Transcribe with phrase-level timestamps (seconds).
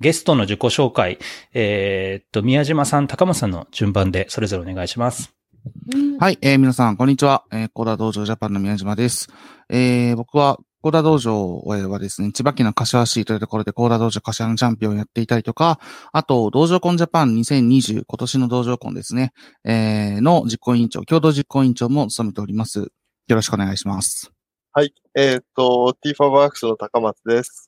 [0.00, 1.18] ゲストの自己紹介、
[1.54, 5.32] えー、っと、宮島さん、高松さんの順番でそれぞれお願いします。
[6.20, 7.44] はい、えー、皆さん、こんにちは。
[7.50, 9.28] えー、コーダ道場ジャパンの宮島です。
[9.70, 15.80] えー、僕は、コーダ道場はですね、千葉県の柏市というところでコーダ道場柏のチャンピオンをやっていたりとか、
[16.12, 19.32] あと、道場コンジャパン2020、今年の道場コンですね、
[19.64, 22.80] えー、の実行委員長、共同実行委員長も務めております。
[22.80, 22.88] よ
[23.28, 24.30] ろしくお願いします。
[24.72, 27.65] はい、えっ、ー、と、ティーファワークスの高松です。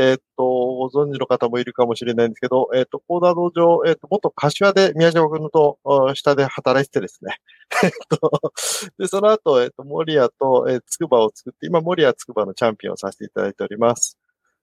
[0.00, 5.78] えっ、と、ご存知の方もいるかもしれないんですけど、えっ、と、コーダー道場、えっ、と、元柏で宮島君と
[6.14, 7.36] 下で働いてですね。
[7.84, 8.52] えっと、
[8.98, 14.16] で、その後、えっと、森谷と、えー、つくばを作って、今、森谷つくばのチャンピオンをさせていただいております。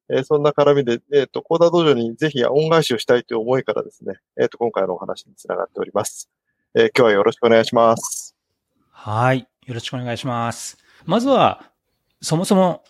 [0.09, 6.29] えー、そんな絡みで、えっと、コーダー道場にぜひ恩返しをしたいという思いからですね、えっと、今回のお話につながっております。
[6.73, 8.35] えー、今日はよろしくお願いします。
[8.89, 9.47] はい。
[9.67, 10.77] よろしくお願いします。
[11.05, 11.71] まずは、
[12.21, 12.83] そもそも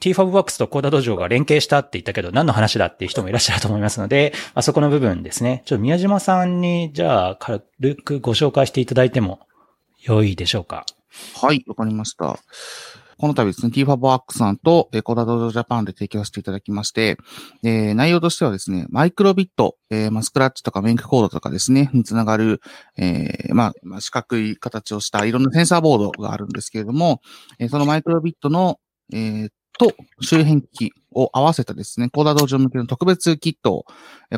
[0.00, 5.62] TFABWORKS とコーダ道場が連携したって言ったけど、何の話だっていう人もいらっしゃると思いますので、 あそこの部分ですね。
[5.66, 7.60] ちょっと宮島さんに、じゃあ、軽
[7.96, 9.40] くご紹介していただいても
[10.02, 10.84] 良いでしょうか？
[11.40, 12.38] はい、わかりました。
[13.16, 17.16] この度ですね、TFABWORKS さんと、えー、コーダ道場ジャパンで提供していただきまして、
[17.62, 22.60] えー、内容としてはですね、マイクロビット、えー、まあ、スクラッチとかメイクコードとかですね、につながる、
[22.98, 27.20] えー、まあ、まあ、四角い形をしたいろんなセンサーボードがあるんですけれども、
[27.60, 28.80] えー、そのマイクロビットの、
[29.12, 33.84] えー、と周辺機器を合わせたですね、コーダ道場向けの特別キットを、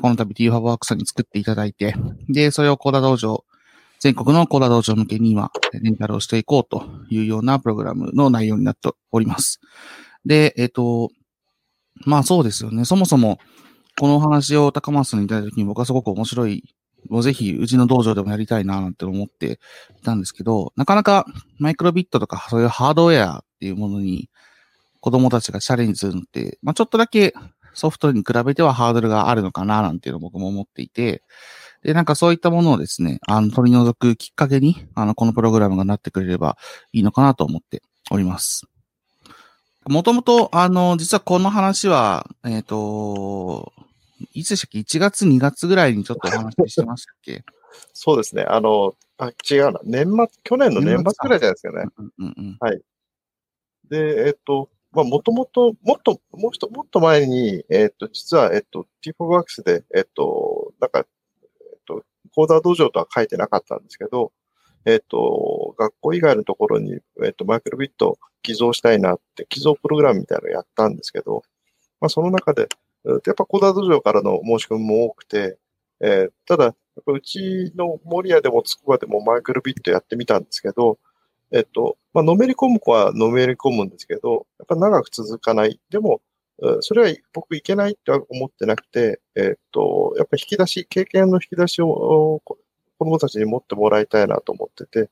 [0.01, 1.95] この度 t ファブワークさんに作っていただいて、
[2.29, 3.45] で、それをコーダ道場、
[3.99, 9.61] 全国のコーダ道場向けに今、レンタルをしていこうというようなプログラムの内容になっております。
[10.25, 11.11] で、えっ、ー、と、
[12.05, 12.85] まあそうですよね。
[12.85, 13.39] そもそも、
[13.99, 16.75] このお話を高松さんにいただいた時に僕はすごく面白い、
[17.09, 19.59] もうぜひうちの道場でもやりたいななんて思って
[19.99, 21.25] いたんですけど、なかなか
[21.59, 24.29] マイクロビットとかそういうハードウェアっていうものに
[25.01, 27.35] 子供たちがチャレンジするのって、まあ、ちょっとだけ
[27.75, 31.23] ソフトに比べてはハードルがあるのかな、なんていうのを僕も思っていて、
[31.83, 36.57] で、なんかそういったものをですね、あの、取り除くきっかけに、あの、このプログラムがなってくれれば
[36.93, 38.67] いいのかなと思っております。
[39.85, 43.73] もともと、あの、実はこの話は、えっ、ー、と、
[44.33, 47.45] いつでしたっけ ?1 月、2月ぐらいにちょっとお話ししてましたっけ？
[47.93, 48.43] そうですね。
[48.49, 49.81] あの、あ、違うな。
[49.85, 51.87] 年末、去年の年末ぐらいじゃないですかね。
[51.99, 52.81] うんうんうん、はい。
[53.89, 62.03] で、えっ、ー、と、まあ、もともと、もっと、もう一、もっと前に、えっ、と、実は、えっ、と、t 4 w o r k s で、えっ、と、なんか、えっ、と、
[62.35, 64.33] コーダー道場とは書いてなかったんですけど、
[64.87, 71.43] えっ、と、学校以外のところに、えっ、と、マイクロビット寄贈したいなって、寄贈プログラムみたいなのをやったんですけど、
[72.01, 72.69] まあ、その中で、
[73.05, 75.59] やっぱコーダー道場からの申し込みも多くて、
[76.01, 76.75] えー、ただ、
[77.07, 80.99] うちの森屋でもつくばでもマイクロビットやってみたんですけど、
[81.53, 85.81] えっと、まあ、のめり込む子はのめり込むんですけど、やっぱ長く続かない。
[85.91, 86.21] でも、
[86.81, 92.59] それは僕いけないって思ってなくて、えっと、やっぱ引き出し、経験の引き出しを子
[92.99, 95.11] 供たちに持ってもらいたいなと思ってて、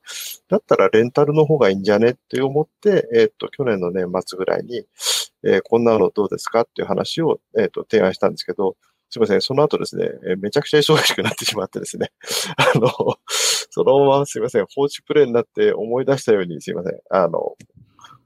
[0.49, 4.85] だったらレンタルの方がいいんじゃねって思って、えっと、去年の年末ぐらいに、
[5.43, 8.75] えー、こんなのどうですかっていう話を、えっと、提案したんですけど、
[9.09, 9.41] すみません。
[9.41, 12.11] その後ですね、めちゃくちゃ忙しくなってしまってですね。
[12.57, 12.89] あの、
[13.69, 14.65] そのまますみません。
[14.73, 16.99] 放置プレイになって思い出したようにすみません。
[17.09, 17.55] あの、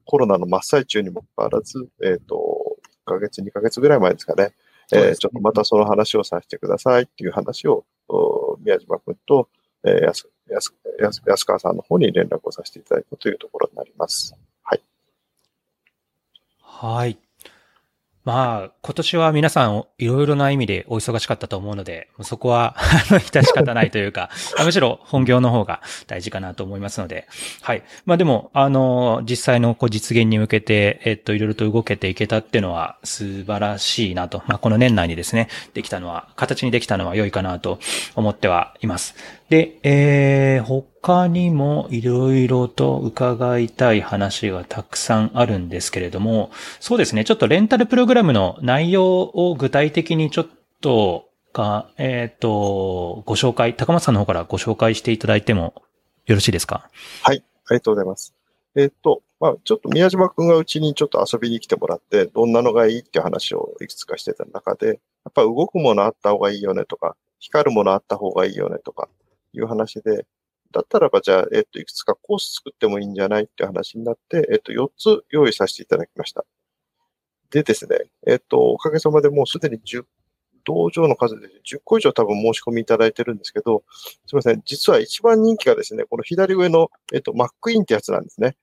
[0.06, 4.54] コロナの真っ最中にもかかわらず、えっ、ー、と、1ヶ月、2ヶ月ぐらい前ですかね。
[4.92, 7.86] えー、ちょっとまたその話をさせてくださいっていう話を、
[8.60, 9.50] 宮島君と、
[9.84, 14.36] えー、安安安安川さんの方に連絡をさせていただいたというところになります。
[14.64, 14.82] はい。
[16.62, 17.29] はい。
[18.26, 24.30] まあ、今年は皆さんいろいろな意味でお忙しかったと思うので、そこは、 あの、致し方ないというか、
[24.64, 27.28] むしろ本業の方が大事かなと思いますので、
[27.62, 27.84] はい。
[28.06, 37.80] まあでも、あの、実際のこう実現に向けて、えっと、いろいろと動けていけたっていうのは素晴らしいなと、まあこの年内にですね、できたのは、形にできたのは良いかなと
[38.16, 39.16] 思ってはいます。
[39.50, 50.48] で、えー、他にもいろいろと伺いたい話がたくさんあるんですけれども、そうですね、ちょっとレンタルプログラムの内容を具体的にちょっ
[50.82, 55.74] と、か、えっ、ー、と、ご紹介、高松さんの方からご紹介していただいても
[56.28, 56.92] よろしいですか？
[57.24, 58.36] はい、ありがとうございます。
[58.76, 69.10] えっ、ー、と、まあ、ちょっと宮島くんがうちにちょっと遊びに来てもらって、どんなのがいいっていう話をいくつかしてた中で、やっぱ動くものあった方がいいよねとか、光るものあった方がいいよねとか、
[69.54, 70.26] いう話で、
[70.72, 76.46] だったらばじゃあ、えっと、いくつかコース作ってもいいんじゃないって話になって、えっと、4つ用意させていただきました。
[77.50, 77.98] でですね、
[78.28, 80.04] えっと、おかげさまでもうすでに10、
[80.66, 83.84] 道場の数で10個以上多分申し込みいただいてるんですけど、
[84.28, 88.56] すみません、実は一番人気がですね、この左上の、えっと、マックインってやつなんですね。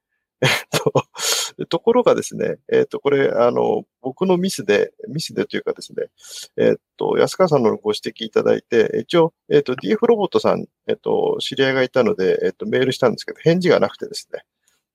[0.43, 0.93] えっと、
[1.64, 6.08] ところがですね、えっ、ー、と、これ、あの、僕のミスで、ミスでというかですね、
[6.58, 14.43] えっ、ー、と、安川さんのご指摘いただいて、一応、えっ、ー、と、DF ロボットさん、えっ、と、知り合いがいたので、えっ、と、メールしたんですけど、返事がなくてですね。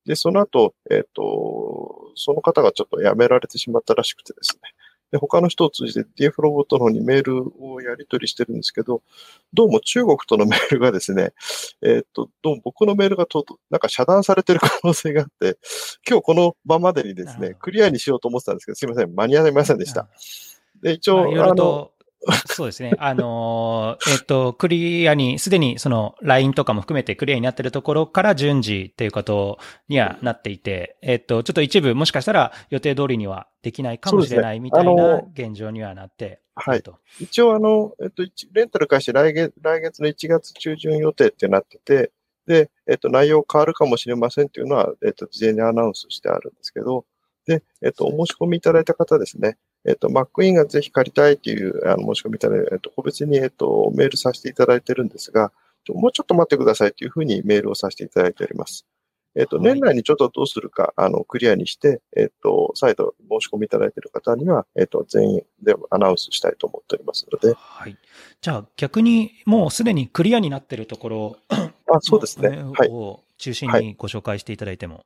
[0.06, 4.62] で、その後、えっ、と、その方がちょっと辞められてしまったらしくてですね。
[5.12, 9.02] で、他の人を通じて DF ロボットの方にメールをやり取りしてるんですけど、
[9.54, 11.34] どうも中国とのメールがですね、
[11.84, 15.58] えー、っと、どうも僕のメールがとなんか遮断されてる可能性があって、
[16.08, 20.08] 今日この場までにですね、クリアにしようと思ってたんですけど、すいません、間に合いませんでした。
[20.82, 21.92] で、一応、あの、
[22.46, 22.94] そうですね。
[23.00, 29.58] あのー、えっ、と、クリアに、すでにその LINE とかも含めてクリアになってるところから順次っていうこと
[29.90, 36.84] にはなっていて、えっ、と、ちょっと一部もしかしたら予定通りにはできないかもしれないみたいな現状にはなって、はい。
[37.20, 38.24] 一応あの、えっ、と、
[38.54, 42.12] レンタル開始来月、来月の1月中旬予定ってなってて、
[42.46, 47.06] で、えっ、と、内容変わるかもしれませんっていうのは、えっ、と、事前にアナウンスしてあるんですけど、
[47.46, 55.52] で、えっ、と、お申し込みいただいた方ですね、えっと、マックインがぜひ借りたいというあの申し込みいただいて、えっと、個別に、えっと、メールさせていただいてるんですが、
[55.90, 58.86] もうちょっと待ってくださいというふうにメールをさせていただいております。
[59.34, 67.56] えっと、年内にちょっとどうするか、あの、クリアにして、えっと、再度申し込みいただいている方には、えっと、全員でアナウンスしたいと思っておりますので。
[67.58, 67.98] はい。
[68.42, 72.50] じゃあ、逆にもうすでにクリアになっているところあ、そうですね。
[72.50, 72.90] はい。
[72.90, 75.06] を中心にご紹介していただいても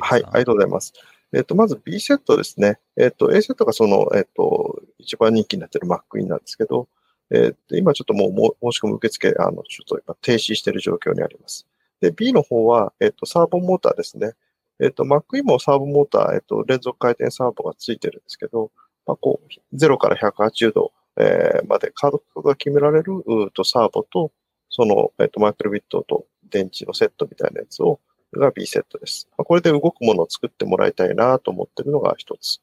[0.00, 0.92] はい、ありがとうございます。
[1.32, 2.78] えっ、と、まず B セットですね。
[2.96, 6.88] えっ、と、A セットがその、えっ、と、一番人気になっている Mac インなんですけど、
[7.30, 11.66] えっ、と、今ちょっともう申し込み受付、あの、ちょっと今停止している状況にあります。
[12.00, 14.32] で、B の方は、えっ、と、サーボモーターですね。
[14.80, 18.70] えっ、と、Mac インもサーボモーター、えっ、と、連続回転サーボがついてるんですけど、
[19.06, 24.32] まあ、こう、0から180度、えー、までカードが決められるうとサーボと、
[24.68, 28.00] その、えっ、と、マイクロビットと電池のセットみたいなやつを、
[28.38, 29.28] が B セットです。
[29.36, 32.60] これで動くものを作ってもらいたいなと思ってるのが一つ。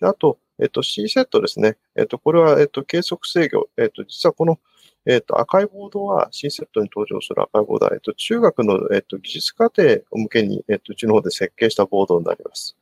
[0.00, 1.76] あと、えっと、C セットですね。
[1.96, 3.68] えっと、これは、えっと、計測制御。
[3.76, 4.58] えっと、実はこの、
[5.06, 12.76] えっと、赤いボードは C セットに登場する赤いボードは、えっと、中学の、えっと、技術課程を向けに、えっと、うちの方で設計したボードになります。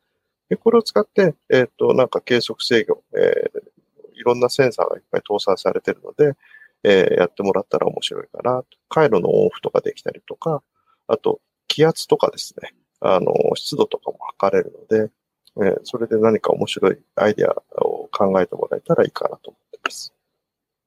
[0.49, 6.37] で、これを使って、えっと、なんか計測制御、えー、いろんなセンサーがいっぱい搭載されているので、
[6.83, 8.63] えー、やってもらったら面白いかな。
[8.89, 10.63] 回路のオンオフとかできたりとか、
[11.09, 11.41] あと、
[11.75, 15.11] 気圧とかですね、あの、湿度とかも測れるので、
[15.57, 17.51] えー、それで何か面白いアイデア
[17.83, 20.15] を考えてもらえたらいいかなと思っています。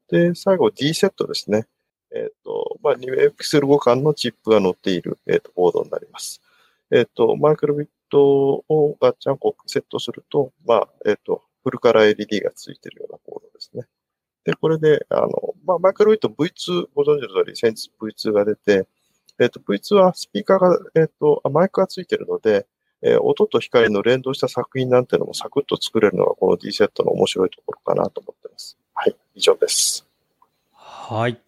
[0.09, 1.67] で、最後 D セットですね。
[2.15, 6.41] えっ、ー、と、まあ、2クセル互換のチップが載っている、えーと、ボードになります。
[6.89, 13.83] えっ、ー、と、マイクロビットをガッチャンコセットすると、まあ、えっ、と、フルカラー LED がついているようなボードですね。
[14.45, 15.29] で、これで、あの、
[15.65, 18.87] まあ、マイクロビット V2、ご存知の通り、先日 V2 が出て、
[19.39, 22.67] えっ、ー、と、V2 はスピーカーが、えっ、ー、と、マイクがついてるので、
[23.01, 28.77] えー、音と光の連動した作品なんてのもサクッと作れるのがこの D セットの面白いところかなと思ってます。
[28.93, 30.07] はい、以上です。
[30.73, 31.39] はい。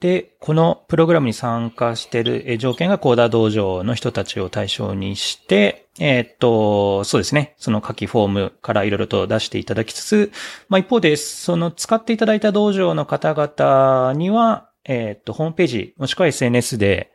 [0.00, 7.54] で、このプログラムに参加している条件がコーダー道場の人たちを対象にして、えっ、と、そうですね。
[7.56, 10.32] その書きフォームからいろいろと出していただきつつ、
[10.68, 17.12] まあ一方で、その使っていただいた道場の方々には、えっ、と、ホームページ、もしくは SNS で、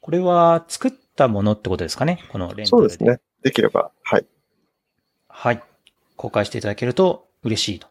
[0.00, 2.24] これは作ったものってことですかね？
[2.30, 2.66] このレンタルで。
[2.66, 3.20] そうですね。
[3.42, 4.26] できれば、はい。
[5.28, 5.62] はい。
[6.16, 7.88] 公開していただけると嬉しいと。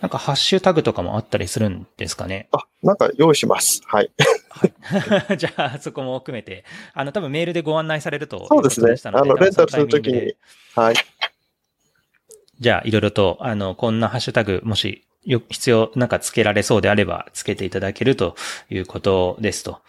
[0.00, 2.48] なんかハッシュタグとかもあったりするんですかね？
[2.52, 3.82] あ、なんか用意します。
[3.86, 4.10] はい。
[4.50, 8.96] はい、 じゃあ、そこも含めて、あの、多分メールでご案内されるとそうですね。
[9.04, 10.34] あの、レンタルするときに。
[10.74, 10.94] はい。
[12.58, 18.36] じゃあ、いろいろと、あの、こんなハッシュタグ、もしよ、必要、なんか付けられそうであれば付けていただけると
[18.70, 19.80] いうことですと。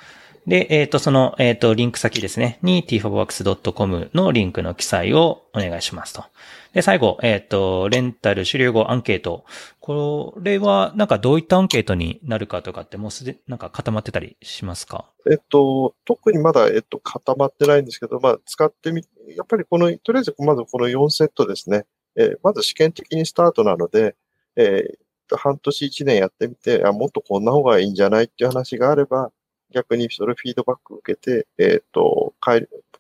[0.48, 6.26] で、えっ、ー、と、その、えっ、ー、と、リンク先ですね、に tfabworks.com のリンクの記載をお願いしますと。
[6.74, 9.46] で、最後、えっ、ー、と、レンタル終了後アンケート。
[9.80, 15.06] これは、なんかどういったアンケートになるかとかってもうすで、なんか固まってたりしますか？
[15.32, 19.06] えっと、特にまだ、えっと、固まってないんですけど、まあ、使ってみ、
[19.38, 21.86] やっぱりこの、とりあえずまずこの4セットですね。
[22.18, 24.16] え、まず試験的にスタートなので、
[24.58, 24.98] え、
[25.38, 29.32] 半年一年やってみて、あ、もっとこんな方がいいんじゃないっていう話があれば、
[29.72, 32.34] 逆にそれフィードバック受けて、えっ、ー、と、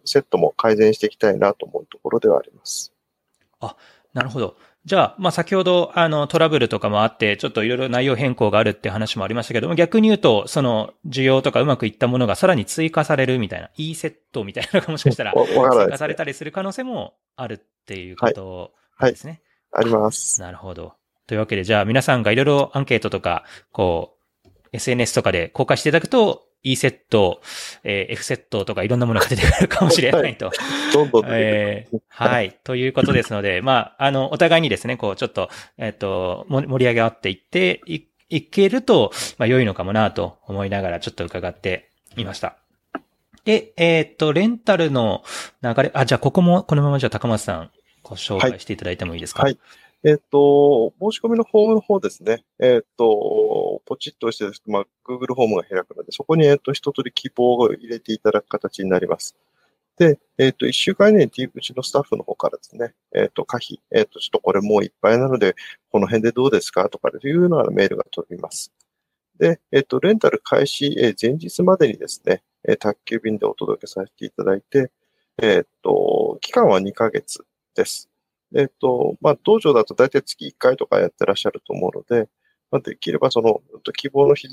[0.05, 2.93] セットも改善していきたいなと思うところではあります。
[3.59, 3.75] あ、
[4.13, 4.57] なるほど。
[4.85, 19.41] じゃあ、まあ、先ほど、あの、トラブルとかもあって、ちょっといろいろ内容変更があるって話もありましたけども、逆に言うと、その、需要とかうまくいったものがさらに追加されるみたいな、E セットみたいなのがもしかしたら、追加されたりする可能性もあるっていうことですね。
[19.71, 20.41] はい、はい、あります。
[20.41, 20.95] なるほど。
[21.33, 27.41] というわけで、じゃあ皆さんがいろいろアンケートとか、こう、SNS とかで公開していただくと、E セット、
[27.83, 30.51] えー、F セットとかいろんなものが出てくるかもしれないと。
[30.93, 32.55] どんどんえー、はい。
[32.63, 35.49] ということですので、まあ、あの、お互いにですね、こう、ちょっと、
[35.79, 42.57] えっ、ー、と、盛り上げ合っていって、い、いけると、まあ、良いのかもなと思いながらちょっと伺っていました。
[43.43, 45.23] で、えっ、ー、と、レンタルの
[45.63, 47.71] 流れ、あ、じゃあここもこのままじゃあ高松さん
[48.03, 49.43] ご紹介していただいてもいいですか？
[49.43, 49.53] はい。
[49.53, 49.59] はい、
[50.05, 52.43] えっ、ー、と、申し込みのフォームの方ですね。
[52.60, 59.36] えっ、ー、と、ポチッと押してまあ、Google フォームが開くので、そこに、えっ、と、一通り希望を入れていただく形になります。
[59.98, 65.55] で、えっ、と、一週間以内にうちのスタッフの方からですね、えっ、と、可否、えっ、と、ちょっとこれもういっぱいなので、
[65.89, 68.74] この辺でどうですかとかというようなメールが飛びます。
[69.39, 74.91] で、えっ、と、レンタル開始、え前日までにですね、え宅急便でお届けさせていただいて、
[75.41, 77.45] えっ、と、期間は2ヶ月
[77.75, 78.12] です。
[78.55, 82.29] えっ、と、まあ、道場だと大体月1回とかやってらっしゃると思うので、
[82.72, 83.62] まあ、できればその、
[83.95, 84.48] 希望の日、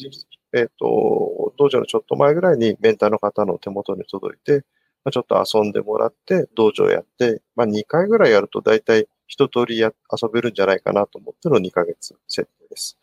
[0.55, 4.65] えっ、と、道場のちょっと前ぐらいにメンターの方の手元に届いて、
[5.05, 12.99] まあ、ちょっと遊んでもらって、道場やって、まあ、2回ぐらいやると大体一通りや遊べるんじゃないかなと思っての2ヶ月設定です。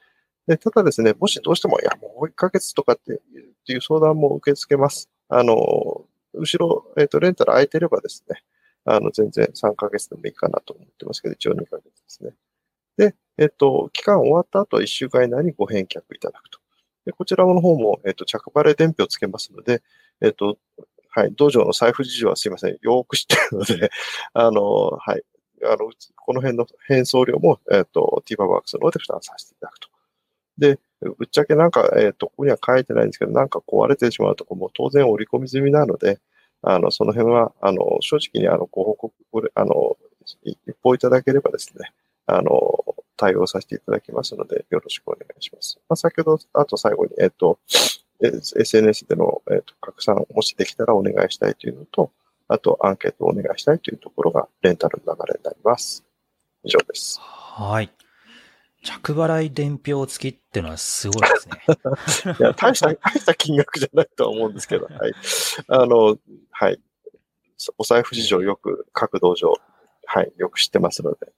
[0.46, 3.18] で、ただですね、もしどうしても、いや、もう1ヶ月とかってっ
[3.66, 5.10] ていう相談も受け付けます。
[5.30, 5.54] あの、
[6.34, 8.42] 後ろ、えっ、ー、と、レンタル空いてればですね、
[8.88, 12.32] あの、全然3ヶ月でもいいかなと思ってますけど、一応2ヶ月ですね。
[12.98, 16.60] で、えっ、と、期間終わった後は1週間以内にご返却いただくと。
[17.06, 19.84] で、こちらの方も、えっ、と、着払い伝票つけますので、
[20.22, 20.58] えっ、と、
[21.10, 23.90] はい、道場の財布事情はすいません、よく知ってるので、
[24.34, 25.24] あの、はい、
[25.64, 29.90] あの、この辺の返送料も、えっ、と、ティーバーワークスの方で負担させていただくと。
[30.58, 36.20] で、ぶっちゃけなんか、えっ、と、ここには書いてないんですけど、なんか壊れてしまうとこも当然織り込み済みなので、
[36.62, 39.98] あの、その辺は、あの、正直にあの、ご報告、あの、
[40.44, 41.92] 一報いただければですね、
[42.26, 42.52] あの、
[43.16, 45.80] 対応させていただきますので、よろしくお願いします。
[45.90, 47.60] まあ、先ほど、あと最後に、えっ、ー、と、
[48.22, 52.12] SNS での、えーと、拡散をもしできたらお願いしたいというのと、
[52.48, 56.04] あとアンケートをお願いしたいというところがレンタルの流れになります。
[56.64, 57.20] 以上です。
[57.22, 57.92] はい。
[58.88, 62.36] 着払い伝票付きっていうのはすごいですね。
[62.40, 65.14] いや、大した、 大した金額じゃないとは思うんですけど、 はい。
[65.68, 66.18] あの、
[66.52, 66.80] はい。
[67.78, 69.54] お財布事情よく、各道場、
[70.06, 71.34] はい、よく知ってますので。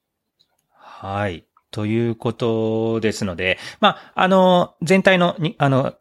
[0.73, 1.45] はい。
[1.71, 5.95] ということですので、まあ、あの、全体のに、あの、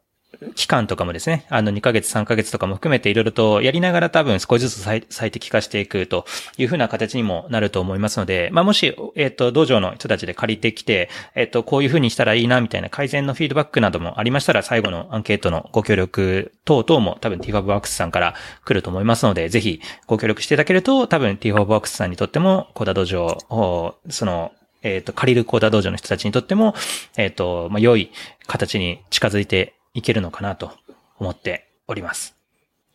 [0.55, 6.25] 期間とかもですね、あの2ヶ月3ヶ月とかも含めていろいろとやりながら多分少しずつ最適化していくと
[6.57, 26.73] いうふうな形にもなると思いますので、まあもし、えっ、ー、と、道場の人たちで借りてきて、えっ、ー、と、こういうふうにしたらいいなみたいな改善のフィードバックなどもありましたら最後のアンケートのご協力等々も多分 TFABWORKS さんから来ると思いますので、ぜひご協力していただけると多分 TFABWORKS さんにとってもコーダ道場を、その、えっ、ー、と、借りるコーダ道場の人たちにとっても、
[27.17, 28.11] えっ、と、まあ、良い
[28.47, 30.71] 形に近づいていけるのかなと
[31.17, 32.35] 思っております。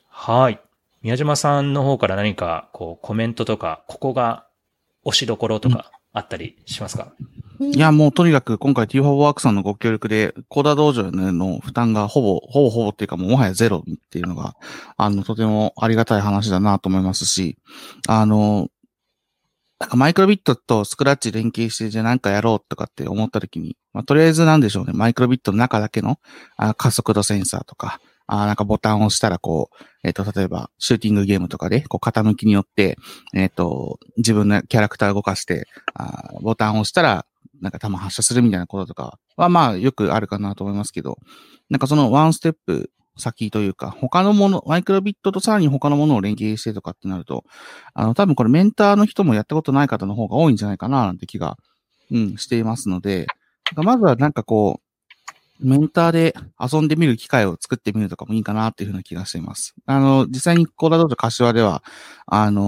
[0.08, 0.60] はい。
[1.02, 4.46] 宮島さんの方から何かこうコメントとか、ここが
[5.04, 7.12] 押しどころとかあったりしますか、
[7.60, 14.56] いや、もうとにかく今回 T4 ワークさんのご協力で、コーダ道場の負担がほぼ、ほぼほぼっていうかもうもはやゼロっていうのが、
[14.96, 17.58] あの、とてもありがたい話だなと思いますし、
[18.08, 18.68] あの、
[19.84, 26.16] なんかマイクロビットとスクラッチ連携してじゃあなんかやろうとかって思った時に、まあ、とりあえずなんでしょうね、マイクロビットの中だけの
[26.56, 32.96] あ加速度センサーとか、あなんかボタンを押したらこう、えっ、ー、と、例えば、シューティングゲームとかで、こう、傾きによって、
[33.34, 37.26] えっ、ー、と、自分のキャラクター動かして、あボタンを押したら、
[37.60, 41.18] なんか弾発射するみたいなこととかは、まあ、よくあるかなと思いますけど、
[41.68, 47.44] なんかそのワンステップ先というか、他のもの、マイクロビットとさらに他のものを連携してとかってなると、
[47.94, 51.56] あの、多分これメンターの人もやったことない方の方が多いんじゃないかな、なんて気が、
[52.10, 53.26] うん、していますので、
[53.76, 54.83] まずはなんかこう
[55.60, 59.74] メンターで遊んでみる機会を作ってみるとかもいいかなっていうふうな気がしています。
[59.86, 61.82] あの、実際にコーダ道場柏では、
[62.26, 62.62] あの、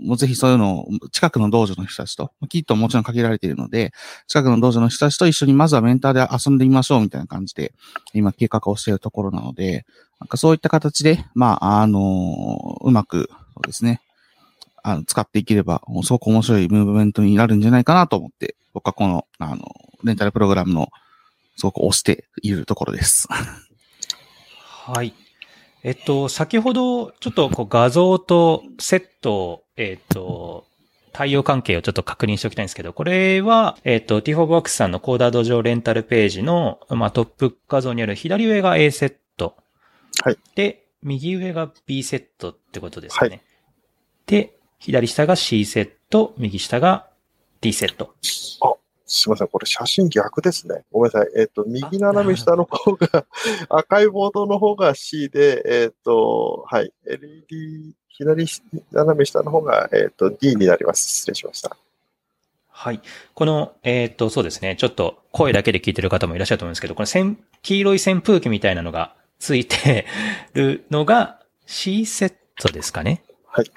[0.00, 3.92] もうぜひそういうのを近くの道場の人たちと、きっともちろん限られているので、
[4.26, 7.72] 近くの道場の人たちと一緒にまずはメンターで遊んでみましょうみたいな感じで、
[8.12, 9.86] 今計画をしているところなので、
[10.18, 14.00] なんかそういった形で、まあ、あの、うまく、そうですね、
[14.82, 19.64] あの、使っていければ、すごく面白いムーブメントになるんじゃないかなと思って、僕はこの、あの、
[20.04, 20.88] レンタルプログラムの
[21.56, 23.28] すごく押しているところです。
[23.28, 25.14] はい。
[25.82, 30.66] えっと、先ほど、ちょっとこう画像とセット、えっと、
[31.12, 39.56] 対応関係をちょっと確認しておきたいんですけど、これは、えっ、と、T4Box さんのコーダード上レンタルページの、まあ、トップ画像にある左上が A セット。
[40.22, 40.38] はい。
[40.54, 43.28] で、右上が B セットってことですね。
[43.28, 43.40] はい。
[44.26, 47.08] で、左下が C セット、右下が
[47.60, 48.14] D セット。
[48.60, 48.74] あ、
[49.06, 50.82] すみません、これ写真逆ですね。
[50.90, 51.30] ごめんなさい。
[51.36, 53.24] えっ、ー、と、右斜め下の方が、
[53.70, 58.46] 赤いボードの方が C で、えっ、ー、と、はい、LED、左
[58.90, 61.08] 斜め下の方が、えっ、ー、と、D になります。
[61.08, 61.76] 失礼しました。
[62.68, 63.00] はい。
[63.34, 64.74] この、えっ、と、そうですね。
[64.76, 70.06] ちょっと声だけで聞いてる方もいらっしゃると思うんですけど、この黄色い扇風機みたいなのがついて
[70.52, 73.22] るのが C セットですかね。
[73.46, 73.70] はい。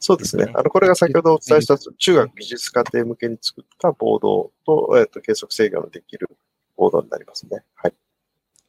[0.00, 0.50] そうですね。
[0.54, 6.28] あの、これが先ほどお伝えした中学技術課程向けに作ったボードと、えっ、と、計測制御のできる
[6.76, 7.62] ボードになりますね。
[7.74, 7.92] はい。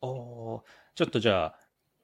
[0.02, 0.62] お
[0.94, 1.56] ちょっとじゃあ、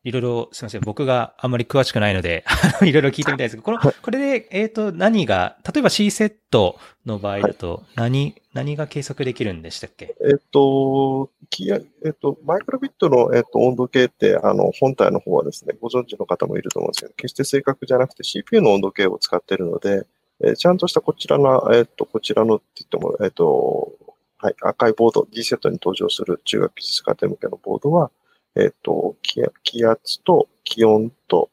[0.07, 0.81] いろいろ、すみません。
[0.85, 2.45] 僕があんまり詳しくないので
[2.81, 10.15] いろいろ聞いてみたいですけど、この、これで、えっ、ー、と、何が、例えば C セットの場合だと何、はい、何が計測できるんでしたっけ？
[10.21, 20.07] えっ、ー、と、えっ、ー、と、マイクロビットの、えっと温度計って、あの、本体の方はですね、ご存知の方もいると思うんですけど、決して正確じゃなくて CPU の温度計を使っているので、
[20.39, 23.91] えちゃんとしたこちらの、えっ、と、こちらのって言っても、えっ、と、
[24.37, 28.09] はい、赤いボード、D セットに登場する中学技術課程向けのボードは、
[28.57, 29.15] えっ、と、
[29.63, 31.49] 気圧と気温と、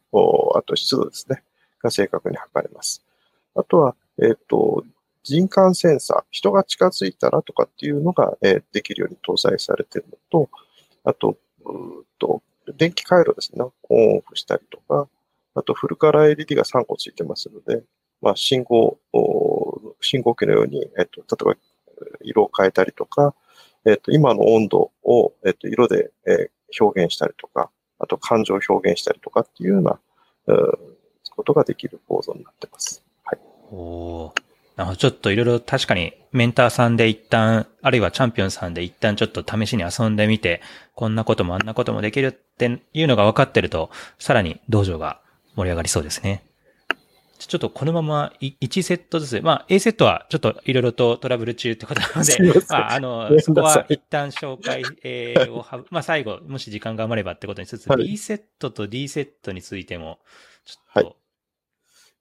[0.54, 1.42] あと湿度ですね、
[1.82, 3.04] が正確に測れます。
[3.54, 4.84] あとは、えっ、と、
[5.22, 10.50] 人感センサー、人が近づいたらとかっていうのが、えー、できるように搭載されているのと、
[11.02, 12.42] あと、うと
[12.76, 15.08] 電気回路ですね、オンオフしたりとか、
[15.54, 17.82] あとフルカラー LED が3個ついてますので、
[18.20, 18.98] まあ、信号、
[20.00, 21.56] 信号機のように、えっと、例えば
[22.22, 23.34] 色を変えたりとか、
[23.86, 29.98] えっと、今の温度を、えっと、色で、え表現したりとか、あと感情を表現したりとかっていうような、
[30.46, 30.78] う
[31.30, 33.02] ことができる構造になってます。
[33.24, 33.38] はい。
[33.72, 34.32] お
[34.98, 40.60] ちょっといろいろ確かにメンターさんで一旦、あるいはチャンピオンさんで一旦ちょっと試しに遊んでみて、
[40.94, 45.20] こんなこともあんなこともできるっていうのが分かってると、さらに道場が
[45.54, 46.44] 盛り上がりそうですね。
[47.46, 60.18] ちょっとこのまま1セットずつ、まあ A セットはちょっといろいろとトラブル中ってことなので、 まああの、そこは一旦紹介、えー、をは、まあ最後、もし時間が余ればってことにしつつ、はい、B セットと D セットについても、
[60.64, 61.16] ちょっと、はい。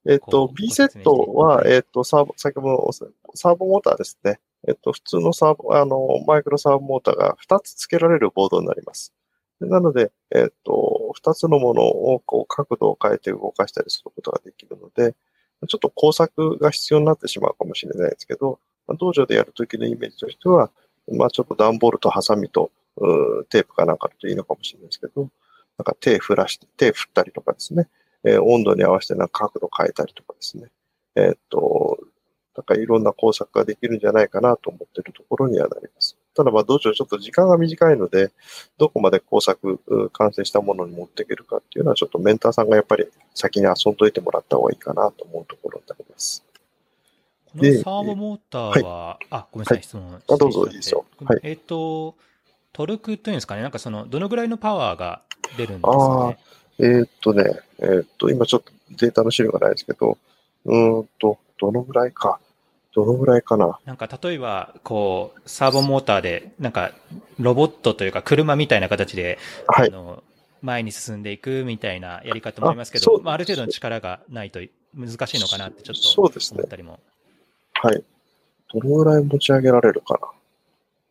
[0.06, 2.92] えっ、と、B セットは、えっ、と、サーボ、先ほど
[3.36, 4.40] サーボモーターですね。
[4.68, 9.14] えっ、と、普通のサーボ、あの、マイクロサーボモーターが2つ付けられるボードになります。
[9.62, 15.16] なので、えっ、と、2つのものをこう角度を変えて動かしたりすることができるので、
[15.68, 18.60] ちょっと工作が必要になってしまうかもしれないですけど、
[19.00, 20.72] 道場でやるときのイメージとしては、
[21.12, 22.72] まあちょっと段ボールとハサミと
[23.50, 25.30] テープかなんかだといいのかもしれないですけど、
[25.78, 27.88] なんか手振らして、手振ったりとかですね、
[28.24, 30.68] えー、温度に合わせてなんか角度変えたりとかですね。
[31.16, 31.98] えー、っと、
[32.56, 36.18] なんかいろんな工作ができるんじゃないかなと思っているところにはなります。
[36.36, 38.32] ただまあ道場ちょっと時間が短いので、
[38.78, 39.80] どこまで工作、
[40.14, 46.44] 完成したものに持っていけるかっていうのはちょっとメンターさんがやっぱり先に遊んどいてもらった方がいいかなと思うところになります。
[47.52, 51.06] このサーボモーターは、はい、あ、ごめんなさい、質問、どうぞいいですよ。
[51.24, 52.16] はい、えっ、ー、と、
[52.72, 55.22] トルクというんですかね、なんかその、どのぐらいのパワーが
[55.56, 56.40] 出るんですかね？
[56.80, 57.44] えー、っとね、
[57.78, 60.18] えー、っと、今ちょっとデータの資料がないですけど、
[60.66, 62.40] うんと、どのぐらいか。
[62.96, 63.80] どのぐらいかな？
[63.86, 66.92] なんか例えば、こう、サーボモーターで、なんか、
[67.40, 70.24] ロボットというか車みたいな形で、はい、あの、
[70.62, 74.60] 前に進んでいくみたいなやり方もありますけど、あまあ、ある程度の力がないと
[74.94, 76.22] 難しいのかなってちょっと
[76.56, 77.00] 思ったりも。
[77.74, 78.04] はい。
[78.74, 80.20] どのぐらい持ち上げられるかな？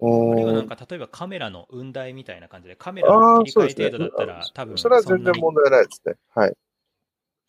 [0.05, 6.15] あるいはなんか、例えばカメラの雲台みたいな感じで、カメラの切り替え程度だったら、多分それは全然問題ないですね。
[6.35, 6.57] はい。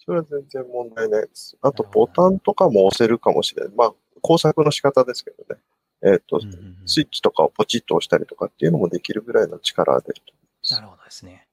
[0.05, 1.57] それは全然問題ないです。
[1.61, 3.73] あと、ボタンとかも押せるかもしれない。
[3.75, 5.61] まあ、工作の仕方ですけどね。
[6.01, 10.73] えっ、ー、と、うんうんうん、スイッチとかをポチッと押したりとかっていうのもできるぐらいの力が出ると思います。
[10.73, 11.47] なるほどですね。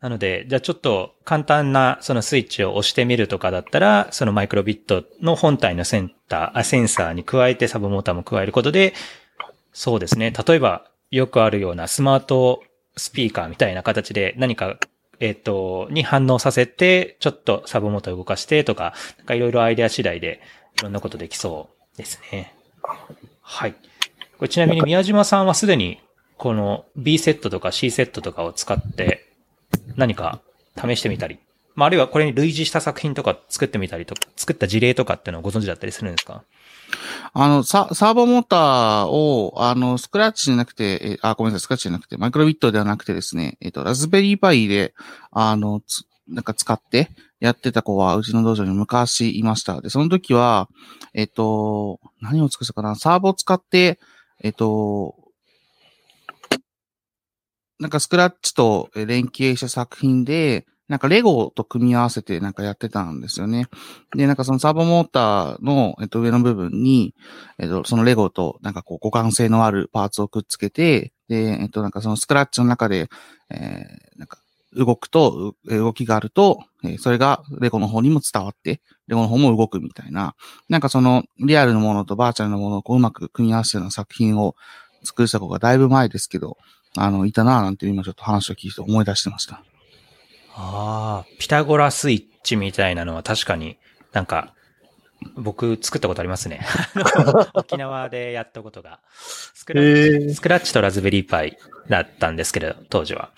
[0.00, 8.94] なので、じゃあちょっと簡単なそのスイッチを押してみるとかだったら、そのマイクロビットの本体のセンター、あセンサーに加えてサブモーターも加えることで、
[9.72, 10.32] そうですね。
[10.32, 12.62] 例えば、よくあるようなスマート
[12.96, 14.78] スピーカーみたいな形で何か、
[15.20, 20.40] えっ、ー、と、に反応させて、ちょっとサブモーター動かしてとか、なんかいろいろアイデア次第で
[20.78, 22.54] いろんなことできそうですね。
[23.42, 23.72] はい。
[23.72, 23.78] こ
[24.42, 26.00] れちなみに宮島さんはすでに
[26.36, 29.26] この B セットとか C セットとかを使って
[29.96, 30.40] 何か
[30.76, 31.38] 試してみたり、
[31.74, 36.44] まあ、あるいはこれに類似した作品とか作ってみたりとか、作った事例とかっていうのをご存知だったりするんですか？
[37.34, 44.94] あの、ササーボモーターを、あの、スクラッチじゃなくて、えあ、ごめんなさい、スクラッチじゃなくて、マイクロビットではなくてですね、えっ、と、ラズベリーパイで、
[45.30, 47.10] あの、つ、なんか使って
[47.40, 49.80] やってた子は、うちの道場に昔いました。
[49.80, 50.68] で、その時は、
[51.14, 52.94] えっ、と、何を作ったかな？
[52.94, 53.98] サーボを使って、
[54.42, 55.14] えっ、と、
[57.80, 63.66] なんかスクラッチと連携した作品で、なんかレゴと組み合わせてなんかやってたんですよね。
[64.16, 67.14] で、なんかそのサーボモーターの、えっと、上の部分に、
[67.58, 73.10] えっと、そのレゴとなんかこう互換性のあるパーツをくっつけて、で、えっと、なんかそのスクラッチの中で、
[73.50, 74.38] えー、なんか
[74.76, 76.60] 動くと、動きがあると、
[76.98, 80.34] それがレゴの方にも伝わって、レゴの方も動くみたいな、
[80.68, 84.54] なんかそのリアルのものとバーチャルのものをこううまく組み合わせるような作品を
[85.04, 86.58] 作りした子がだいぶ前ですけど、
[86.96, 89.62] あの、いたなぁなんて今ちょっと話を聞いて思い出してました。
[90.54, 93.78] ああ、ピタゴラスイッチみたいなのは確かに
[94.12, 94.54] なんか
[95.36, 96.60] 僕作ったことありますね。
[97.54, 99.00] 沖縄でやったことが
[99.54, 100.34] スクラッチ。
[100.34, 103.30] スクラッチとラズベリーパイだったんですけど、当時は。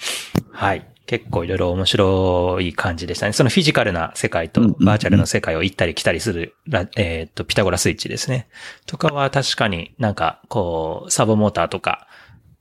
[0.53, 0.87] はい。
[1.11, 3.33] 結構いろいろ面白い感じでしたね。
[3.33, 6.55] そのフィジカルな世界とバーチャルの世界を行ったり来たりする、
[6.97, 8.47] えっ、と、ピタゴラスイッチですね。
[8.87, 12.07] とかは確かになんか、こう、サボモーターとか、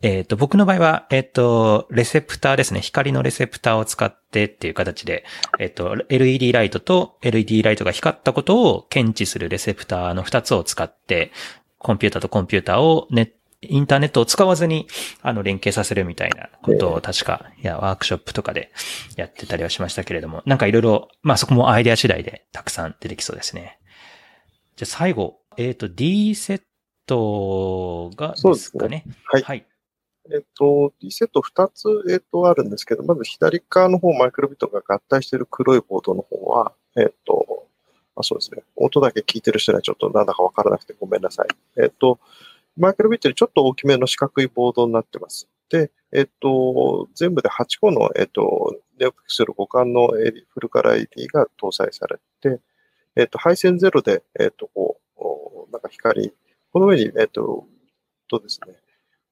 [0.01, 2.81] えっ、ー、と、僕の場合は、えっ、ー、と、レセプターですね。
[2.81, 5.25] 光のレセプターを使ってっていう形で、
[5.59, 11.31] えっ、ー、と、LED ライトと LED ライトが光ったことを検知するレセプターの2つを使って、
[11.77, 13.31] コンピューターとコンピューターをネ
[13.61, 14.87] インターネットを使わずに、
[15.21, 18.71] あの、連携させるみたいなことを確か、いや、ワークショップとかで
[19.17, 23.79] やってたりはしましたけれども、なんかいろいろ、まあそこもアイデア次第でたくさん出てきそうですね。
[24.77, 26.61] じゃあ最後、えっ、と、D セッ
[27.05, 29.03] トがですかね。
[29.25, 29.43] はい。
[29.43, 29.65] はい
[30.31, 37.65] えっと、D セット2つ、えっと、あるんですけど、まず左側の方、マイクロビットが合体している黒いボードの方は、えっと、
[38.15, 38.61] あそうですね。
[38.75, 41.47] 音だけ聞いてる人にはちょっとなんだかわからなくてごめんなさい。
[41.81, 42.19] えっと、
[42.79, 45.47] マイクロビットよりちょっと大きめの四角いボードになってます。
[45.69, 50.07] で、えっと、全部で8個の、えっと、ネオピクセル互換の
[50.53, 52.61] フルカラー LED が搭載されて、
[53.15, 54.99] えっと、配線ゼロで、えっと、こ
[55.69, 56.33] う、なんか光、
[56.71, 57.67] この上に、えっと、
[58.29, 58.75] とですね、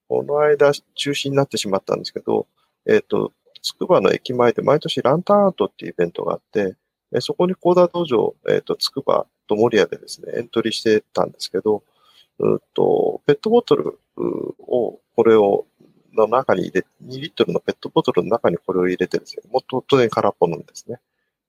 [0.09, 2.47] この間中止になってしまったんですけど、
[2.85, 3.31] えっ、と、
[3.61, 6.75] つくばの駅前で毎年ランタンアートっていうイベントがあって、
[7.21, 11.83] そこにコーダ道場、えっ、と、つくばと守谷でですね、エントリーしてたんですけど、
[12.39, 13.99] うとペットボトル
[14.59, 15.65] を、これを、
[16.13, 20.99] の中に入れ、2リットルのペットボトルの中にこれを入れてですね、もっと当然空っぽなんですね。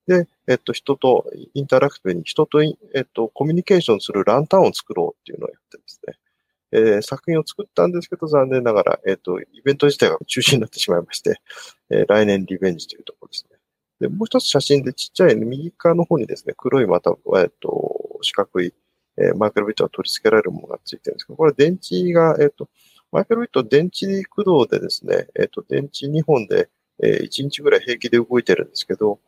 [0.06, 6.14] で、えっと、人とインタラクティブに、人と、えっと、コミュニケーションするランタンを作ろうっていうのをやってですね。
[6.70, 11.40] えー、作品を作ったんですけど、残念ながら、えっ、と、イベント自体が中止になってしまいまして、
[11.90, 13.58] えー、来年リベンジというところですね。
[14.00, 18.74] で、もう一つ写真でちっちゃい、右側の方にですね、黒いまた、えっ、と、四角い、
[19.20, 22.68] えマイクロビットが取り付けられるものがついてるんですけど、これ電池が、えっ、と、
[23.10, 26.68] マイクロビット電池駆動でですね、えっ、と、電池2本で、
[27.02, 29.20] え1日ぐらい平気で動いてるんですけど、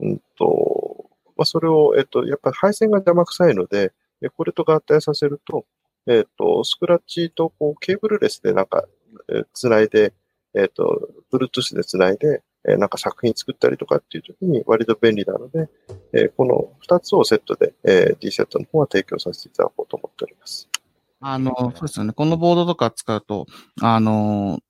[0.00, 3.92] うんと、まあ、それを、えっ、と、やっぱり配線が邪魔くさいので、
[4.36, 5.66] これと合体させると、
[6.06, 8.86] えっ、と、スクラッチとこうケーブルレスでなんか、
[9.28, 10.14] えー、つないで、
[10.54, 15.68] えっ、と、Bluetooth でつないで、えー、なんか作品作ったりとかっていう時に割と便利なので、
[16.12, 20.68] えー、この2つをセットで、えー、D セットの方は提供させていただこうと思っております。
[21.20, 22.12] あの、そうですよね。
[22.12, 23.46] このボードとか使うと、
[23.80, 24.60] あの、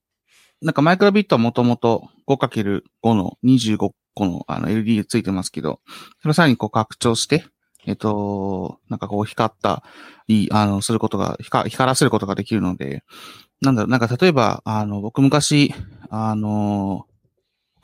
[0.63, 2.83] なんかマイクロビットはもともと 5×5
[3.15, 5.81] の25個のあの LED ついてますけど、
[6.21, 7.45] それをさらにこう拡張して、
[7.87, 9.85] えっと、なんかこう光った、
[10.29, 13.05] いい、あの、することが、光らせることができるので、
[13.63, 15.73] なんだろう、なんか例えば、あの、僕昔、
[16.11, 17.07] あの、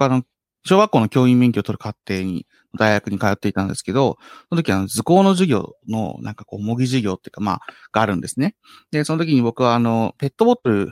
[0.04, 0.22] あの、
[0.64, 2.46] 小学校の教員免許を取る過程に、
[2.78, 4.16] 大学に通っていたんですけど、
[4.48, 7.60] その時あの図工の授業の、なんかこう、模擬授業っていうか、まあ、
[7.92, 8.54] があるんですね。
[8.90, 10.90] で、その時に僕はあの、ペットボトル、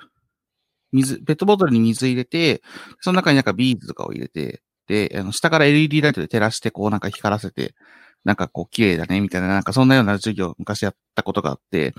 [0.93, 2.63] 水、ペットボトルに水入れて、
[3.01, 7.75] その中になんかビーズとかを入れて、で、あの、下から LED ライトで照らして、こうなんか光らせて、
[8.25, 11.95] なんかこう、綺麗だね、みたいな、なんかそんなような授業を昔やったことがあって、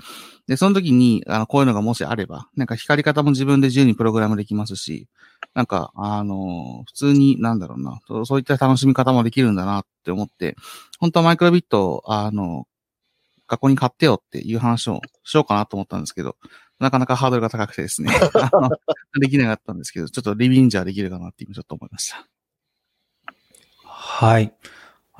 [0.46, 5.08] で、その時に、あの、こういうのがもしあれば、なんか光り方も自分で自由にプログラムできますし、
[5.54, 10.56] なんか、あの、普通に、なんだろうな、そういった楽しみ方もできるんだなって思って、
[10.98, 12.66] 本当はマイクロビット、あの、
[13.48, 16.36] 学校に買ってよっていう話をしようかなと思ったんですけど、
[16.78, 18.10] なかなかハードルが高くてですね、
[19.20, 22.26] できなかったんですけど、ちょっとリビンジャーできるかなって今ちょっと思いました。
[23.84, 24.54] はい。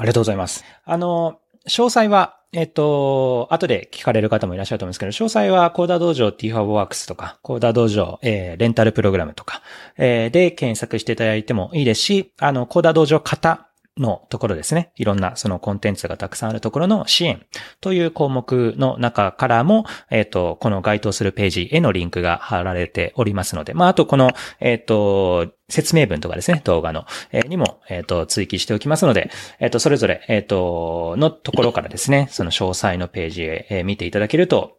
[0.02, 0.64] ありがとうございます。
[0.84, 1.38] あの、
[1.68, 9.62] 詳細は、えっと、後で聞かれる方もいらっしゃると思うんですけど、詳細はコーダ道場 TFABWorks とか、コーダ道場、えー、レンタルプログラムとか、
[9.96, 14.92] えー、で検索していただいてもいいですし、あの、コーダ道場型のところですね。
[14.96, 17.44] いろんなそのコンテンツがたくさんあるところの支援
[17.80, 34.78] という項目の中からも、えっ、ー、と、この該当するページへのリンクが貼られておりますので、まあ、あとこの、えっ、ー、と、説明文とかですね、動画の、えー、にも、えっ、と、追記しておきますので、えっ、と、それぞれ、えっ、と、のところからですね、その詳細のページへ、え見ていただけると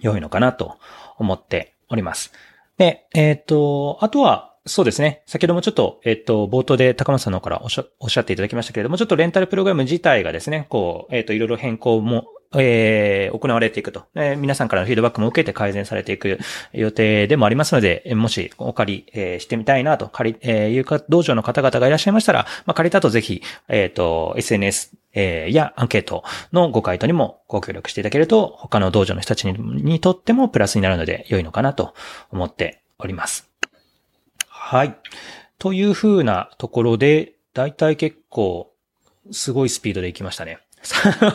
[0.00, 0.76] 良いのかなと
[1.18, 2.32] 思っております。
[2.76, 5.22] で、えっ、と、あとは、そうですね。
[5.26, 12.26] 先ほどもちょっと、えっと、冒頭で高松さんの方からおっしゃおっしゃっていただきましたけれども、ちょっとレンタルプログラム自体がですね、こう、えっと、いろいろ変更も、
[12.56, 16.38] えー、行われていくと、えー、皆さんからのフィードバックも受けて改善されていく
[16.72, 31.94] 予定でもありますので、もしお借り、えー、してみたいなと、借り、えー、いうか、道場の方々がいらっしゃいましたら、まあ、借りたとぜひ、えっ、ー、と、SNS、えー、やアンケートのご回答にもご協力していただけると、他の道場の人たちににとってもプラスになるので良いのかなと
[32.30, 33.45] 思っております。
[34.66, 34.96] はい。
[35.60, 38.72] というふうなところで、だいたい結構、
[39.30, 40.58] すごいスピードで行きましたね。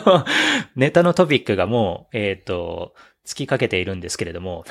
[0.76, 2.92] ネタのトピックがもう、えっ、ー、と、
[3.26, 4.64] 尽きかけているんですけれども、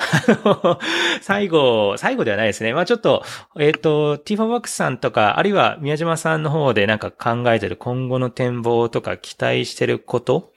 [1.22, 2.72] 最後、最後ではないですね。
[2.72, 3.24] まあちょっと、
[3.58, 10.51] えっ、ー、と、 TFabWorks さんとか、あるいは宮島さんの方でなんか考えてる今後の展望とか期待してること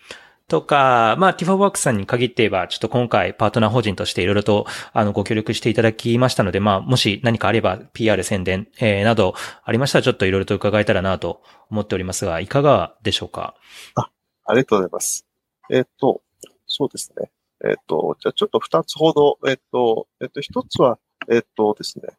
[0.48, 13.56] とか、まあ、 TFabWorks さんに限って言えば、ちょっと今回パートナー法人としていろいろと、あの、ご協力していただきましたので、まあ、もし何かあれば PR 宣伝、えー、などありましたら、ちょっといろいろと伺えたらなと思っておりますが、いかがでしょうか？
[13.96, 14.10] あ、
[14.46, 15.26] ありがとうございます。
[15.72, 16.22] えっ、と、
[16.68, 17.32] そうですね。
[17.64, 22.10] えっ、と、じゃあちょっと二つほど、えっ、と、えっ、と、一つは、えっ、とですね、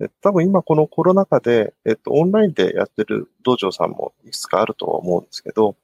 [0.00, 5.76] え多分今このコロナ禍で、えっと、オンラインでやってる道場さんもいくつかあるとは思うんですけど、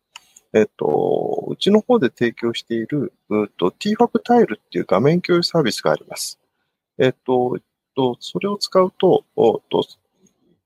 [0.54, 6.38] えっと、うちの方で提供している、うと TFAB タイルっていう画面共有サービスがあります。
[6.98, 7.58] えっと、
[7.94, 9.84] とそれを使うと、おと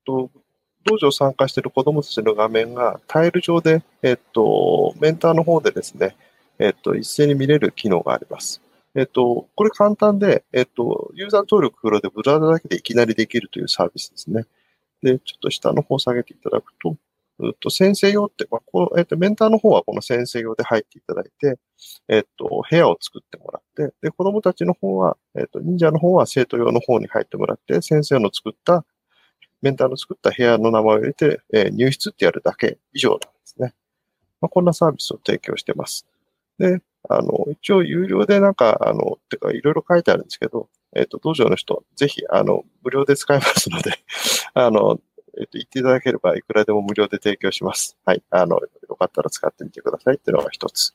[0.05, 0.31] と
[0.85, 6.17] 道場参加している子供たちの画面がタイル上で、えっと、メンターの方でですね、
[6.59, 8.61] えっと、一斉に見れる機能があります。
[8.95, 14.45] えっと、これ簡単で、えっと、ユーザー登録不要でブラウザだけでいきなりできるというサービスですね。
[15.03, 16.97] で、ちょっと下の方下げていただくと、
[17.51, 21.59] うと先生用って、まあこうえっ、と、メンターの方はこの先生用で入っていただいて、
[22.09, 28.85] えっ、と、部屋を作ってもらって、で、子供たちの方は、えっ、と、忍者の方は生徒用の方に入ってもらって、先生の作った、
[29.63, 33.75] メンターの作った部屋の名前を入れて、え入室ってやるだけ以上なんですね。
[34.41, 36.07] まあ、こんなサービスを提供してます。
[36.59, 43.93] で、あの、一応有料でなんか、あの、てかいろいろ書いてあるんですけど、えっ、と、道場の人、ぜひ、あの、無料で使えますので
[44.55, 45.01] あの、
[45.39, 47.97] えっ、と、言っていただければいくらでも無料で提供します。
[48.05, 48.23] はい。
[48.31, 50.95] あの、よかったら使ってみてくださいっていうのが一つ。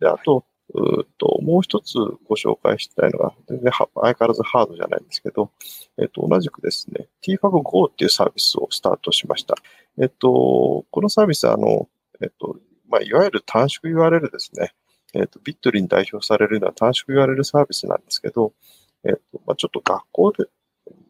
[0.00, 1.94] で、あと、うと、もう一つ
[2.26, 5.50] ご紹介したいのが、全然相変わらずハードじゃないんですけど、
[5.98, 9.54] えっと、同じくですね、TFAB Go っていうサービスをスタートしました。
[10.00, 11.88] えっと、このサービス、あの、
[12.20, 12.56] えっと、
[12.88, 14.72] まあ、いわゆる短縮 URL ですね。
[15.14, 18.52] えっと、ビットリーに代表されるような短縮 URL サービスなんですけど、
[19.04, 20.44] えっと、まあ、ちょっと学校で、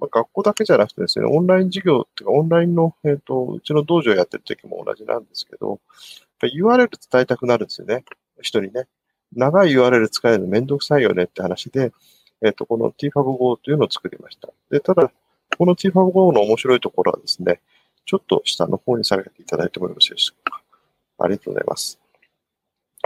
[0.00, 5.80] まあ、学校だけじゃなくてですね、オンライン授業っていうか、オンラインの、えっ、ー、と、うちの道場やってる時も同じなんですけど、
[6.42, 8.04] URL 伝えたくなるんですよね。
[8.40, 8.86] 人にね。
[9.34, 11.92] 長い URL 使えるのめんどくさいよねって話で、
[12.42, 14.48] えっ、ー、と、この TFABGO というのを作りました。
[14.70, 15.10] で、ただ、
[15.56, 17.60] この TFABGO の面白いところはですね、
[18.04, 20.62] ちょっと下の方に下げていただいてもよろしいでしょうか。
[21.18, 21.98] ありがとうございます。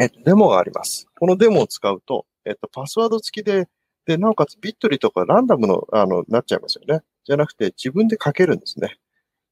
[0.00, 1.08] えっと、デモがあります。
[1.18, 3.68] このデモを使うと、えっと、パスワード付きで
[4.06, 7.02] で、なおかつビットリとかランダムの、あの、なっちゃいますよね。
[7.24, 8.98] じゃなくて自分で書けるんですね。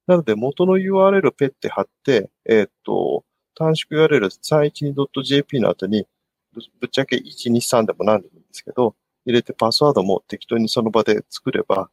[0.07, 6.07] なので元の URL をペッて貼って、えっ、と、短縮 URL 312.jp の後に、
[6.81, 11.91] ぶっちゃけ123でも何でもいいんですけど、入れてパスワードも適当にその場で作れば、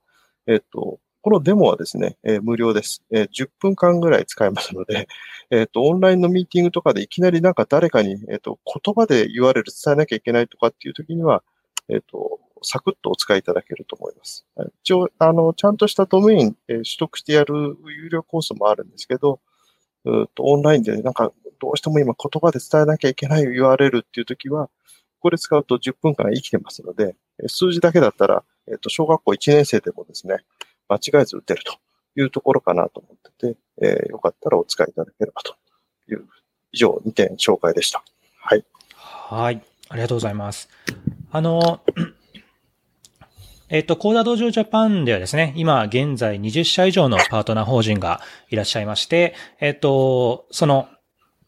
[0.48, 5.08] えっ、と、このデモはですね、えー、無料です、えー、10分間ぐらい使えますので、
[5.52, 11.43] えっ、と、オンラインのミーティングとかでいきなりなんか誰かに、えっ、と、言葉で URL 伝えなきゃいけないとかっていう時には、
[11.89, 14.46] えっ、と、サクッとお使いいただけると思います。
[14.84, 19.39] 一応、あの、ちゃんとしたドメイン、えー、取得してやる有料コースもあるんですけど、
[20.06, 24.70] うとオンラインでなんかどうしても今言葉で伝えなきゃいけない URL っていう時は、
[25.20, 27.15] これ使うと10分間生きてますので、
[27.48, 30.38] 数字だけだったら、えっ、ー、と、小学校1年生でもですね、
[30.88, 31.78] 間違えず打てると
[32.15, 35.56] いうところかなと思ってて、えー、よかったらお使いいただければと
[36.10, 36.26] いう、
[36.72, 38.04] 以上2点紹介でした。
[38.39, 38.63] はい。
[38.96, 39.62] はい。
[39.89, 40.70] ありがとうございます。
[41.32, 41.82] あの、
[43.69, 50.88] えっと、コーダ道場ジャパンではですね、今現在20社以上のパートナー法人がいらっしゃいまして、えっと、その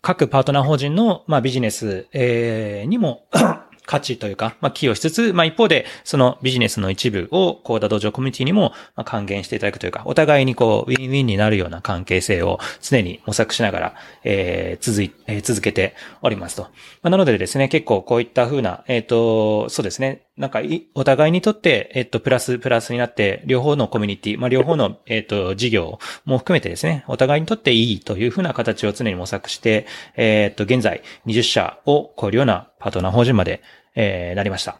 [0.02, 3.24] 各パートナー法人の、まあ、ビジネス、えー、にも
[3.86, 16.64] 価値というか、まあ、寄与しつつ、まあ、一方で、そのビジネスの一部を、コーダ道場コミュニティにも、ま、還元していただくというか、お互いにこう、ウィンウィンになるような関係性を常に模索しながら、えー、続い、えー、続けておりますと。
[16.64, 16.70] ま
[17.04, 20.62] あ、なのでですね、結構こういった風な、えっ、ー、と、そうですね、なんか、
[20.96, 33.62] お互いにとって、えっ、と、プラス、プラスになって、両方のコミュニティ、まあ、両方の、えっ、と、事業も含めてですね、お互いにとっていいというふうな形を常に模索して、えっ、と、現在20社を超えるようなパートナー法人まで、
[33.96, 34.80] えー、なりました。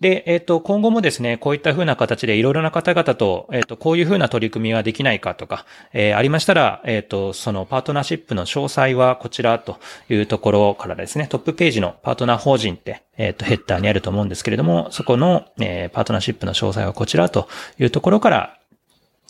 [0.00, 17.48] で、えっ、ー、と、今後もですね、こういった風な形でいろいろな方々と、えっ、ー、と、こういう風な取り組みができないかとか、えー、ありましたら、えっ、と、そのパートナーシップの詳細はこちらというところからですね、トップページのパートナー法人って、えっ、と、ヘッダーにあると思うんですけれども、そこの、えパートナーシップの詳細はこちらと
[17.80, 18.58] いうところから、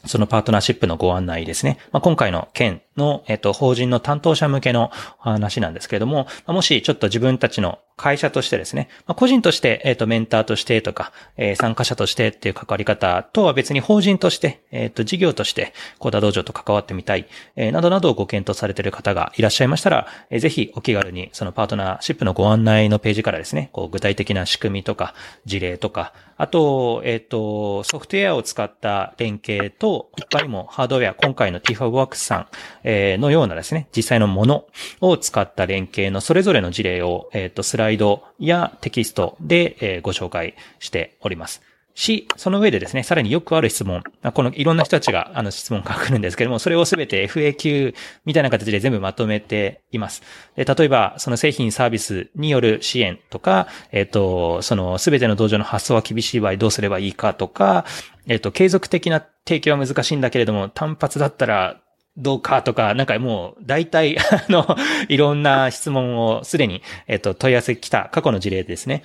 [0.05, 1.79] そのパートナーシップのご案内ですね。
[1.93, 32.47] まあ、今回の件の、えっと、法人の担当者向けの話なんですけれども、もしちょっと自分たちの会社としてですね、まあ、個人として、えっ、と、メンターとしてとか、えー、参加者としてっていう関わり方とは別に法人として、えっ、と、事業として、コーダ道場と関わってみたい、えー、などなどをご検討されている方がいらっしゃいましたら、えー、ぜひお気軽にそのパートナーシップのご案内のページからですね、こう、具体的な仕組みとか、事例とか、あと、えっ、と、ソフトウェアを使った連携と、他にもハードウェア、今回の TFABWORKS さん、
[32.85, 34.67] えー、のようなですね、実際のもの
[35.01, 41.63] を使った連携のそれぞれの事例を、えっ、と、スライドやテキストで、ご紹介しております。
[41.99, 47.93] し、その上でですね、さらによくある質問、このいろんな人たちがあの質問を書くんですけども、それをすべて FAQ
[48.25, 50.23] みたいな形で全部まとめています。
[50.55, 57.85] で例えば、その製品サービスによる支援とか、えっ、と、そのすべての道場の発送は厳しい場合どうすればいいかとか、
[58.29, 61.81] えっ、と、継続的な提供は難しいんだけれども、単発だったら
[62.19, 64.77] どうかとか、なんかもう、大体、 あの、
[65.09, 69.03] いろんな質問をすでに、えっと、問い合わせ来た過去の事例ですね。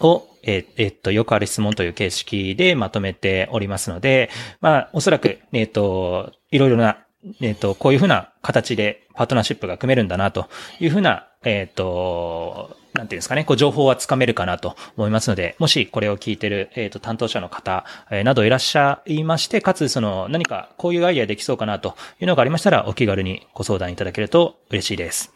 [0.00, 4.30] を、ええっと、よくある質問という形式でまとめておりますので、
[4.60, 6.98] まあ、おそらく、えっと、いろいろな、
[7.40, 25.32] えっと、こういうふうな形でパートナーシップが組めるんだな、というふうな、えっと、なんていうんですかね、こう情報はつかめるかなと思いますので、もしこれを聞いてる、えっ、ー、と、担当者の方、えー、などいらっしゃいまして、かつその何かこういうアイデアできそうかなというのがありましたら、お気軽にご相談いただけると嬉しいです。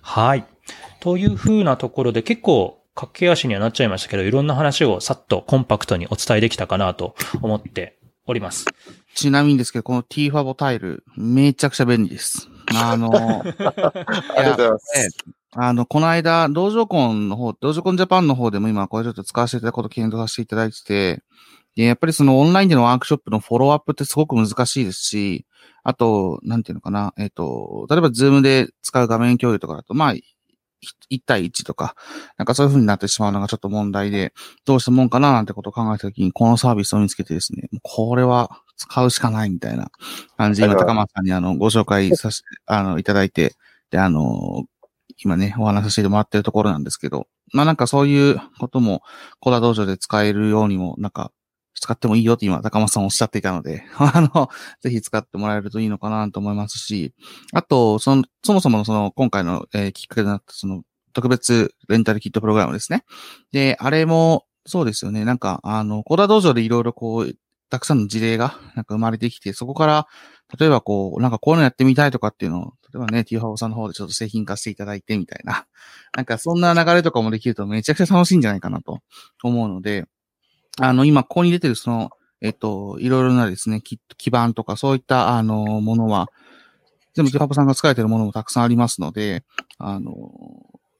[0.00, 0.44] はい。
[1.00, 8.66] というふうなところで結構駆け足にはなっちゃいましたけど、いろんな話をさっとコンパクトにお伝えできたかなと思っております。
[9.14, 12.48] ちなみにですけど、この T ファボタイル、めちゃくちゃ便利です。
[12.74, 15.37] あの、 ありがとうございます。
[15.52, 21.22] あの、この間、道場コンの方、道場コンジャパンの方でも今、これちょっと使わせていただくこと検討させていただいてて、
[21.74, 25.46] で、やっぱりそのオンラインでのワークショップのフォローアップってすごく難しいですし、
[25.84, 30.14] あと、なんていうのかな、えっ、ー、と、例えばズームで使う画面共有とかだと、まあ、
[31.10, 31.94] 1対1とか、
[32.36, 34.32] なんかそういう風になってしまうのがちょっと問題で、
[34.64, 39.90] どうしたもんかななんてことを考えたときに、このサービスを見つけてですね、これは使うしかないみたいな
[40.36, 43.54] 感じで、今、高松さんにあの、ご紹介させて、あの、いただいて、
[43.90, 44.64] で、あの、
[45.22, 49.02] 今ね、お話しさせてもらってるところなんですけど、まあなんかそういうことも、
[49.40, 51.32] コダ道場で使えるようにも、なんか、
[51.80, 54.48] 使ってもいいよって今、高松さんおっしゃっていたので、 あの、
[54.80, 57.14] ぜひ使ってもらえるといいのかなと思いますし、
[57.52, 63.04] あと、その、そもそものその、今回の、えー、きっかけになったその、特別レンタルキットプログラムですね。
[63.52, 65.24] で、あれも、そうですよね。
[65.24, 67.34] なんか、あの、コーダ道場でいろいろこう、
[67.70, 70.06] たくさんの事例が、なんか生まれてきて、そこから、
[70.58, 75.66] 例えばこう、なんかこういうのやってみたいとかっていうのを、例えばね、ティーハオさんの方でちょっと製品化していただいてみたいな。
[76.16, 79.00] なんかそんな流れとかもできるとめちゃくちゃ楽しいんじゃないかなと
[79.42, 80.06] 思うので、
[80.80, 86.28] あの、今ここに出てるその、えっと、いろいろなですね、基盤とかそういった、あの、ものは、
[87.14, 89.44] 全部ティーハオさんが使えてるものもたくさんありますので、
[89.78, 90.12] あの、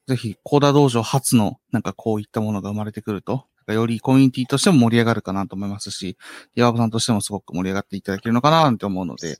[0.05, 6.17] ぜひ、コーダ道場初の、なんかこういったものが生まれてくると、よりコミュニティとしても盛り上がるかなと思いますし、
[6.55, 9.37] 岩尾さんとしてもすごく盛り上がっていただけるのかなって思うので、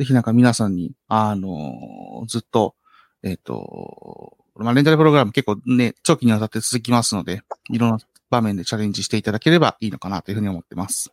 [0.00, 2.74] ぜひなんか皆さんに、あのずっと、
[3.22, 7.98] えっ、ー、と、まあ、レンタルプログラム結構ね、長期にわたって続きますので、いろんな
[8.30, 11.12] 場面でチャレンジしていただければいいのかなというふうに思ってます。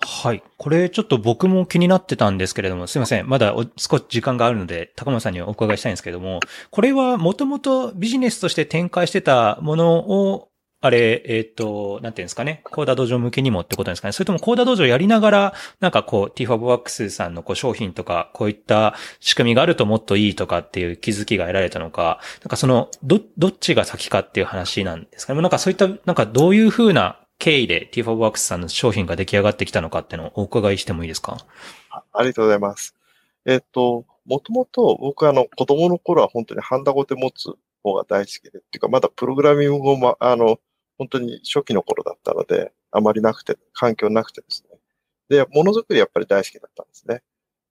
[0.00, 0.42] はい。
[0.58, 3.26] これちょっと僕も気になってたんですけれども、すいません。
[3.26, 10.49] まだ少し時間があるので、高松さんにお伺いしたいんですけれども、これはもともとビジネスとして展開してたものを
[10.82, 12.62] あれ、えっ、ー、と、なんていうんですかね。
[12.64, 14.12] CoderDojo 向けにもってことですかね。
[14.12, 25.42] それとも CoderDojo やりながら、なんかこう、 TFabWorks さんのこう商品とか、こういった仕組みがあるともっといいとかっていう気づきが得られたのか、なんかその、ど、どっちが先かっていう話なんですかね。
[25.42, 31.38] なんかそういった、なんかどういうふうな経緯で TFabWorks さんの商品が出来上がってきたのかっていうのをお伺いしてもいいですか？
[32.12, 32.94] ありがとうございます。
[33.44, 40.58] えっ、と、もともと僕あの子供の頃は本当にハンダゴテ持つ方が大好きで、っていうかまだプログラミングも、あの、
[41.00, 44.78] 本当に初期の頃だったので、あまりなくて、環境なくてですね。
[45.30, 47.22] で、ものづくりやっぱり大好きだったんですね。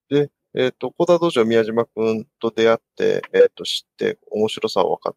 [0.10, 5.16] で、えっ、ー、と、コダ道場宮島くんと出会って、えっ、ー、と、知って面白さを分かっ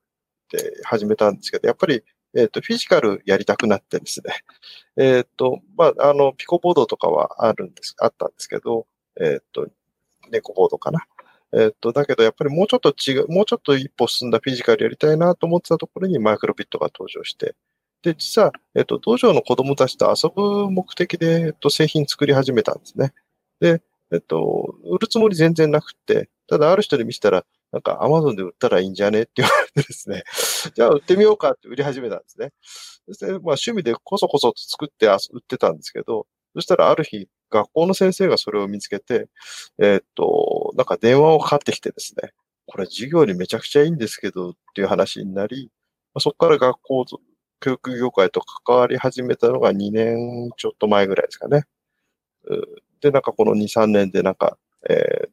[0.50, 2.04] て始めたんですけど、やっぱり、
[2.36, 4.44] えっ、ー、と、フィジカルやりたくなってですね。
[4.98, 8.86] えっと、まあ、あの、ピコボードとかはあるんです、あったんですけど、
[9.18, 9.68] えっと、
[10.30, 11.06] 猫ボードかな。
[11.54, 17.54] えっと、だけどやっぱりもうちょっと違う、もうちょっと一歩進んだフィジカルやりたいなと思ってたところにマイクロビットが登場して、
[18.02, 23.12] で、実は、えっと、道場の子供たちと遊ぶ目的で、えっと、製品作り始めたんですね。
[23.60, 23.82] で、
[24.12, 30.24] えっと、売るつもり全然なくって、ただある人に見せたら、なんかアマゾンで売ったらいいんじゃねって言われてですね、
[30.74, 32.52] じゃあ売ってみようかって売り始めたんですね。
[33.06, 39.28] そして、まあ趣味でこそこそと作って売ってたんですけど、そしたらある日、学校の先生がそれを見つけて、
[39.78, 42.32] え、っと、なんか電話をかかってきてですね、
[42.66, 45.70] これ授業にめちゃくちゃいいんですけどっていう話になり、
[46.18, 47.04] そこから学校、
[47.62, 51.64] 教育業界と関わり始めたのが2年ちょっと前ぐらいですかね。
[53.00, 54.58] で、なんかこの2、3年でなんか、
[54.88, 55.30] えー、い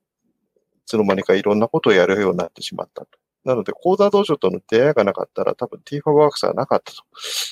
[0.85, 3.07] つの間にかいろんなことをやるようになってしまったと。
[3.45, 7.03] なので、講座道場との出会いがなかったら多分 t ファワークスはなかったと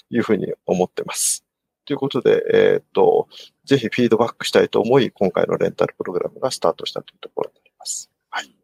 [0.09, 1.43] いうふうに思ってます。
[1.85, 3.27] ということで、えっ、と、
[3.65, 8.11] ぜひフィードバックしたいと思い、今回のレンタルプログラムがスタートしたというところになります。
[8.29, 8.55] はい。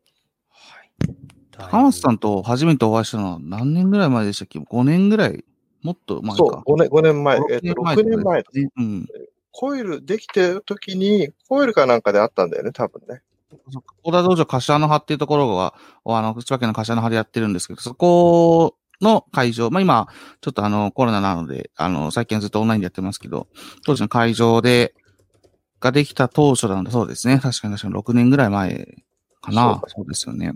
[0.50, 0.92] はい。
[1.52, 5.46] 高松さんと初めてお会いしたのは何年ぐらい前でしたっけ ?5 年ぐらい
[5.84, 6.38] もっと前か。
[6.38, 7.38] そう、5年、5年前。
[7.52, 8.70] えっ、と、6年前です、ね。
[8.78, 9.08] うん。
[9.52, 13.22] コイルできてる時に、コイルかなんかであったんだよね、多分ね。
[14.02, 15.76] 小田道場柏の葉っていうところが、
[16.06, 20.08] あの、千葉県の柏の葉でやってるんですけど、そこの会場、まあ今、
[20.42, 23.48] ちょっとあの、コロナなので、あの、最近はずっとオンラインでやってますけど、
[23.86, 24.96] 当時の会場で、
[25.80, 27.40] ができた当初なんだそうですね。
[27.40, 28.88] 確かに確かに6年ぐらい前
[29.42, 29.82] かな。
[29.82, 30.54] そうそうですよね。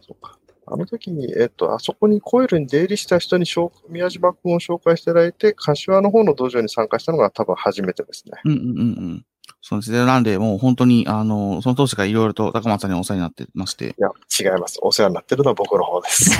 [0.00, 0.36] そうか。
[0.66, 3.44] あの時に、えっと、あそこにコイルに出入りした人に
[3.88, 8.40] 宮島君を紹介していただいて、柏の方の道場に参加したのが多分初めてですね。
[8.44, 8.82] うんうんうんう
[9.14, 9.26] ん。
[9.60, 10.04] そうですね。
[10.04, 13.86] なんで、もう本当に、あの、その当時からいろいろと高松さんにお世話になってまして。
[13.86, 14.78] いや、違います。
[14.82, 16.38] お世話になってるのは僕の方です。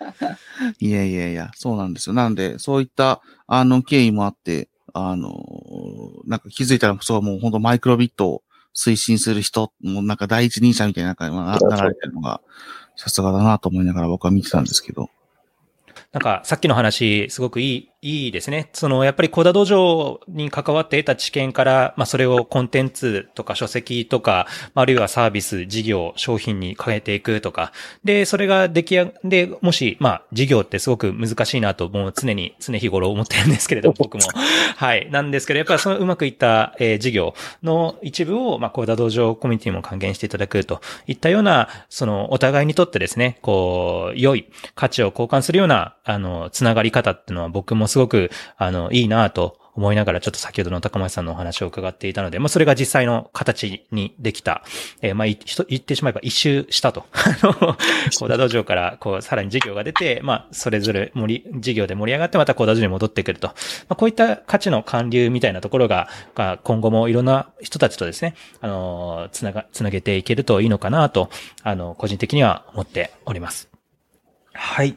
[0.78, 2.14] いやいやいや、そうなんですよ。
[2.14, 5.34] なんで、そういった、あの、経緯もあって、あの、
[6.26, 8.42] なんか気づいたら、そう、もう本当マイクロビットを
[8.74, 12.40] 推進する人、もうなんか第一人者みたいな、な なられてるのが、
[13.00, 15.08] さすがだなと思いながら僕は見てたんですけど。
[16.12, 18.70] なんか、さっきの話、すごくいい、いいですね。
[18.72, 27.72] その、やっぱりコダ道場に関わって得た知見から、まあ、それをコンテンツとか書籍とか、あるいはサービス、事業、商品に変えていくとか。
[28.02, 34.22] で、それが出来上で、もし、まあ、事業ってすごく難しいなと、もう常に、常日頃思ってるんですけれど、 僕も。
[34.76, 35.10] はい。
[35.10, 54.62] なんですけど、やっぱりそのうまくいった、えー、事業の一部を、まあ、コダ道場コミュニティも還元していただくといったような、その、お互いにとってですね、こう、良い価値を交換するような、あの、つながり方っていうのは僕もすごく、あの、いいなと思いながらちょっと先ほどの高松さんのお話を伺っていたので、まあそれが実際の形にできた、
[55.00, 57.06] えー、まあ言ってしまえば一周したと。
[57.12, 63.48] あの、コーダ道場からこうさらに事業が出て、まあそれぞれ盛り、事業で盛り上がってまたコーダ道場に戻ってくると。
[63.48, 63.54] ま
[63.90, 66.08] あこういった価値の還流みたいなところが、
[66.62, 71.30] 今後もいろんな人たちとですね、あの、つなが、つなげていけるといいのかなと、
[71.62, 73.68] あの、個人的には思っております。
[74.52, 74.96] はい。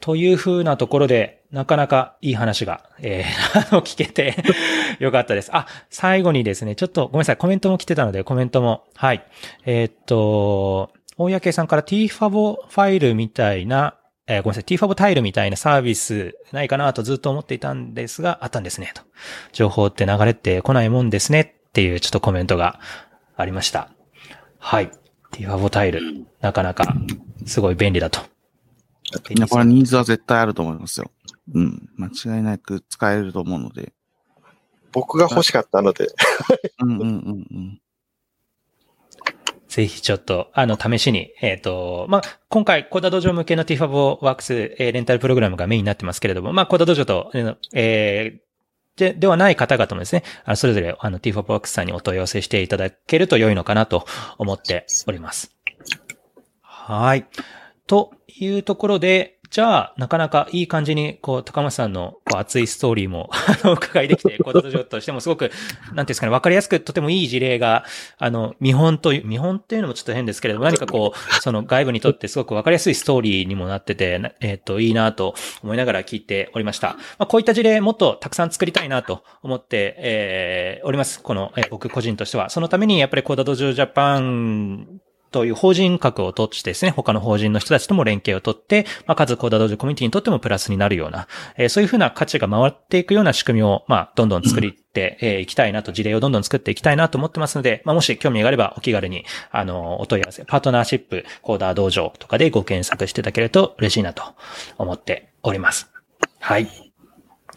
[0.00, 4.36] というふうなところで、なかなかいい話が、えー、 あの、聞けて
[5.00, 5.50] よかったです。
[5.52, 9.24] あ、最後にですね、ちょっとごめんなさい、コメントも来てたので、コメントも、はい。
[9.64, 13.96] えー、っと、大焼さんから tfab ファイルみたいな、
[14.26, 19.02] えー、ごめんなさい、tfab タイルみたいなサービスないかなとずっと思っていたんですが、あったんですね、と。
[19.52, 22.78] 情報って流れてこないもんですね、っていうちょっとコメントが
[23.36, 23.90] ありました。
[24.58, 24.90] はい。
[25.32, 26.00] tfab タイル、
[26.40, 26.94] なかなか
[27.44, 28.20] すごい便利だと
[29.28, 31.10] みんなこれニーズは絶対あると思いますよ。
[31.54, 31.88] うん。
[31.96, 33.92] 間違いなく使えると思うので。
[34.92, 36.08] 僕が欲しかったので。
[36.80, 37.80] うんうんうんうん。
[39.68, 47.30] ぜひちょっと、あの、試しに、えっ、ー、と、まあ、今回、コーダ道場向けの TFAB ワークス、えー、レンタルプログラムがメインになってますけれども、まあ、コーダ道場と、
[47.72, 54.06] えー、で、ではない方々もですね、あのそれぞれ、あの、TFAB ワークスさんにお問い合わせしていただけると良いのかなと
[54.38, 55.56] 思っております。
[56.62, 57.26] はい。
[57.86, 63.30] というところで、じゃあ、なかなかいい感じに、こう、高松さんの、こう、熱いストーリーも、
[63.64, 67.84] あの、伺いできて、コード上としてもすごく、なんていうんですかね、わかりやすく、とてもいい事例が、
[68.18, 75.34] あの、見本という、見本っていうのもちょっと変ですけれども、何かこう、その外部にとってすごくわかりやすいストーリーにもなってて、えっ、ー、と、いいなと
[75.64, 76.90] 思いながら聞いておりました。
[77.18, 81.20] まあ、こういった事例、もっとたくさん作りたいなと思って、えー、おります。
[81.20, 82.50] この、えー、僕個人としては。
[82.50, 85.00] そのために、やっぱりコーダドジョジャパン
[85.30, 104.22] という法人格をとしてですね、他の法人の人たちとも連携をとって、まあ、数コーダ道場コミュニティにとってもプラスになるような、えー、そういうふうな価値が回っていくような仕組みを、まあ、どんどん作りてい、えー、きたいなと、事例をどんどん作っていきたいなと思ってますので、まあ、もし興味があればお気軽に、あの、お問い合わせ、パートナーシップ、コーダー道場とかでご検索していただけると嬉しいなと
[104.78, 105.90] 思っております。
[106.40, 106.89] はい。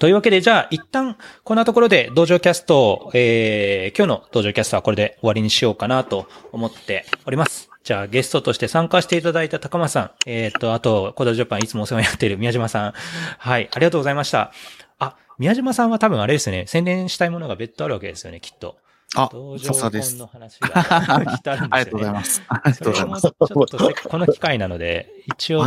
[0.03, 7.69] というわけで、じゃあ、一旦、こんなところで、道場キャスト、えー、今日の道場キャストはこれで終わりにしようかなと思っております。
[7.85, 12.93] じゃあ、ゲストとして参加していただいた高松さん、えっ、ー、と、あと、コードジャパンいつもお世話になっている宮島さん。
[13.37, 14.51] はい、ありがとうございました。
[14.99, 18.75] あ、宮島さんは多分あれですね、宣伝したいものが別途あるわけですよね、きっと。
[19.15, 19.29] あ、
[19.63, 20.17] さすがです。
[20.17, 22.43] の話があるんですよ、ね、ありがとうございます。
[22.49, 23.21] ありがとうございます。
[23.21, 25.63] ちょっとこの機会なので、一応。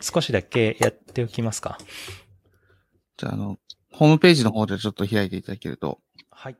[0.00, 1.78] 少しだけやっておきますか。
[3.22, 3.56] じゃあ、あの、
[3.92, 6.00] ホームページの方でちょっと開いていただけると。
[6.30, 6.56] はい。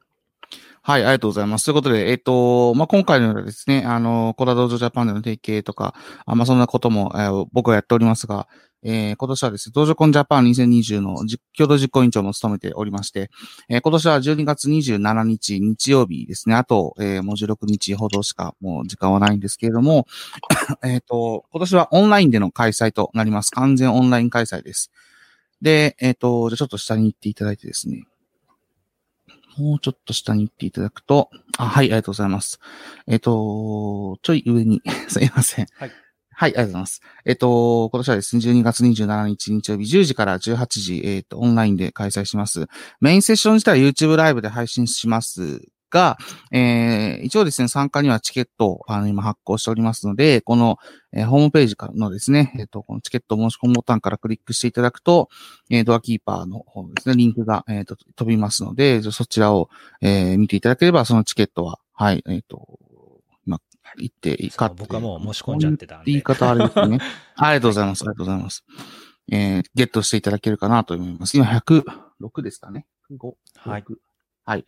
[0.83, 1.65] はい、ありがとうございます。
[1.65, 5.95] ということで、えっ、ー、と、まあ、今回のようなですね、あの、コラドージョジャパンでの提携とか、
[6.25, 8.47] あまあ、そんなことも、えー、僕はやっておりますが、
[8.85, 11.17] えー、今年はですね、道場コンジャパン2020の
[11.57, 13.31] 共同実行委員長も務めておりまして、
[13.69, 20.07] えー、今年は12月27日日曜日ですね、あと、えー、もう16日ほどしかもう時間はないんですけれども、
[20.83, 23.51] えっと、今年はオンラインでの開催となります。
[23.53, 24.91] 完全オンライン開催です。
[25.63, 28.05] で、えっ、ー、と、じゃちょっと下に行っていただいてですね。
[29.57, 32.59] もうちょっと下に行っていただくと、あ、はい、ありがとうございます。
[33.07, 35.67] えっ、ー、と、ちょい上に、 すいません。
[35.77, 35.93] はい。
[36.35, 37.01] はい、ありがとうございます。
[37.25, 42.67] えっ、ー、と、今年はですね、12月27日日曜日10時から18時、えっ、ー、と、オンラインで開催します。
[43.01, 46.17] メインセッション自体は YouTube ライブで配信しますが、
[46.51, 50.79] えー、一応ですね、参加にはチケットをあの今発行しておりますので、この、
[51.13, 55.29] えー、ホームページからのですね、えっ、ー、と、このチケット申し込むボタンからクリックしていただくと、
[55.71, 59.69] えー、ドアキーパーの方ですね、リンクが、えー、と飛びますので、そちらを、
[60.01, 62.79] えー、見ていただければ、そのチケットは、はい、えっ、ー、と、
[63.45, 63.61] ま
[63.99, 66.13] 行っていいか僕はもう申し込んじゃってたんで。
[66.13, 66.99] 言い方あれですね。
[67.37, 68.03] ありがとうございます。
[68.03, 68.65] ありがとうございます。
[69.31, 71.37] えー、ゲットしていただけるかなと思います。
[71.37, 72.87] 今106ですかね。
[73.11, 73.35] 5。
[73.57, 73.85] はい。
[74.45, 74.65] はい。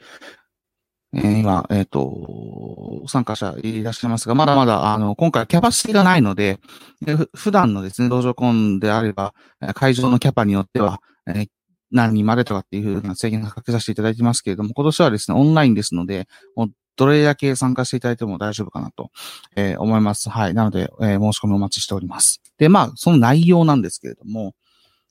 [1.14, 6.58] え、今、えっ、ー、と、参加者いらっしゃいますが、まだまだ、あの、今回キャパシティがないので、
[7.02, 9.34] で普段のですね、道場コンであれば、
[9.74, 11.48] 会場のキャパによっては、えー、
[11.92, 19.10] 何人までとかっていうふうな制限がかけさせていただいてますけれども、今年はですね、オンラインですので、もうどれだけ参加していただいても大丈夫かなと、
[19.56, 20.30] えー、思います。
[20.30, 20.54] はい。
[20.54, 22.40] なので、えー、申し込みお待ちしております。
[22.58, 24.54] で、まあ、その内容なんですけれども、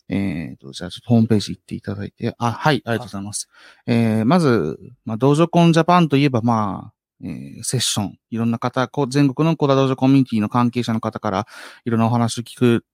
[0.09, 3.49] えっ、ー、と、じゃあホームページ行っていただいて、あ、はい、ありがとうございます。
[3.87, 6.93] えー、まず、まあ、道場コンジャパンといえば、まあ、
[7.23, 11.47] えー、セッション、いろんな方、こう全国のコダ道場コミュニティの関係者の方から、
[11.85, 12.85] いろんなお話を聞く、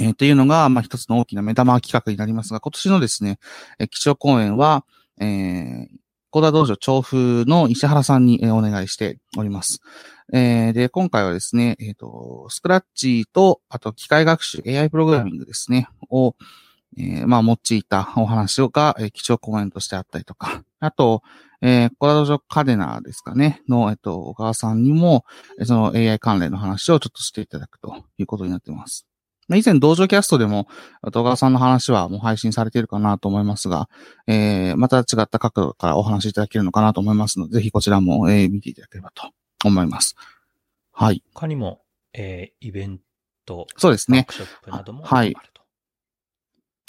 [0.00, 3.38] えー、というのが、まあ、一つの大きな目玉企画になりますが、今年のですね、
[3.78, 4.86] えー、基調講演は、
[5.20, 5.86] えー、
[6.32, 9.82] コダ道場調布の石原さんにお願いしております。
[10.32, 16.34] えー、で、今回はですね、えっ、ー、と、スクラッチと、あと機械学習、AI プログラミングですね、を、
[16.96, 21.22] えー、まあ、用いたお話が、えー、基調コメントしてあったりとか、あと、
[21.60, 25.26] えー、コラドジョカデナですかね、の、えっ、と、小川さんにも、
[25.64, 29.06] その AI 関連の話をちょっとしていただくということになっています。
[29.48, 30.68] 以前、道場キャストでも、
[31.12, 33.88] 戸川さんの話はもう配信されているかなと思いますが、
[34.26, 39.30] えー、また違った角度からお話しいただけるのかなと思いますので、ぜひこちらも、えー、見ていただければと
[39.64, 40.14] 思います。
[40.92, 41.22] はい。
[41.34, 41.82] 他にも、
[42.12, 43.00] えー、イベン
[43.44, 44.18] ト、そうですね。
[44.18, 45.34] ワークショップなどもはい。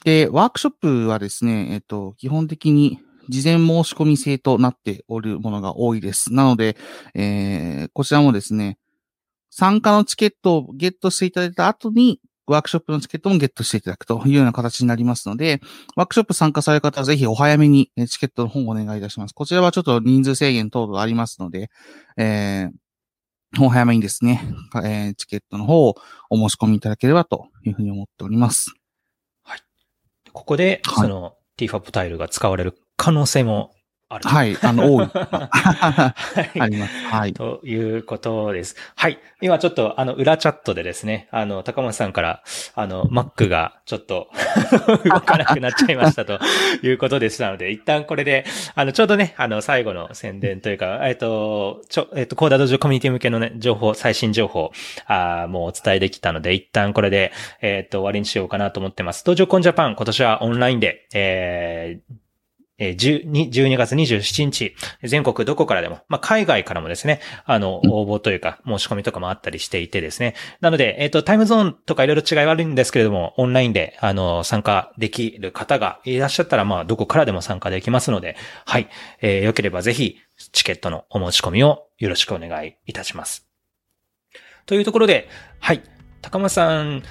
[0.04, 3.00] で、ワークショップはですね、えっ、と、基本的に
[3.30, 6.34] 事前申し込み制となっておるものが多いです。
[6.34, 6.76] なので、
[7.16, 8.78] えー、こちらもですね、
[9.50, 15.62] 参加のチケットをゲットしていただいた後に、ワークショップのチケットもゲットしていただくというような形になりますので、
[15.96, 19.34] ワークショップ参加される方はぜひお早めにチケットの方をお願いいたします。
[19.34, 21.70] こちらはちょっと人数制限等々ありますので、
[22.18, 24.42] えー、お早めにですね、
[24.84, 25.96] えー、チケットの方を
[26.30, 28.74] お申し込みいただければというふうに思っております。
[29.44, 29.60] はい。
[30.32, 33.74] ここで、その TFAP タイルが使われる可能性も
[34.16, 34.28] ある。
[34.28, 35.08] はい、あの、多 い。
[35.08, 36.16] は
[36.56, 37.06] い、あります。
[37.08, 37.34] はい。
[37.34, 38.76] ということです。
[38.96, 39.20] はい。
[39.42, 42.44] 今ちょっと、あの、裏チャットでですね、あの、高松さんから、
[42.76, 44.30] あの、Mac がちょっと
[45.06, 46.40] 動かなくなっちゃいましたと
[46.84, 48.46] いうことでしたので、一旦これで、
[48.76, 54.72] あの、ちょうどね、あの、最後の宣伝というか、えっと、ちょ、えっと、コーダドジョコミュニティ向けのね、情報、最新情報、
[55.08, 59.26] あもうお伝えできたので、一旦これで、えっと、終わりにしようかなと思ってます。
[59.26, 62.23] 道場コンジャパン、今年はオンラインで、えー、
[62.92, 70.36] 12月27日、全国どこからでも、まあ、海外からもですね、あの、応募というか、申し込みとかもあったりしていてですね。
[70.62, 78.90] なので、えっ、ー、と、タイムゾーンとかいろいろ違いはあるんですけれども、オンラインで、あの、参加できる方がいらっしゃったら、まあ、どこからでも参加できますので、はい。
[79.22, 80.18] えー、よければぜひ、
[80.52, 83.48] チケットのお申し込みをよろしくお願いいたします。
[84.66, 85.30] というところで、
[85.60, 85.82] はい。
[86.22, 87.04] 高間さん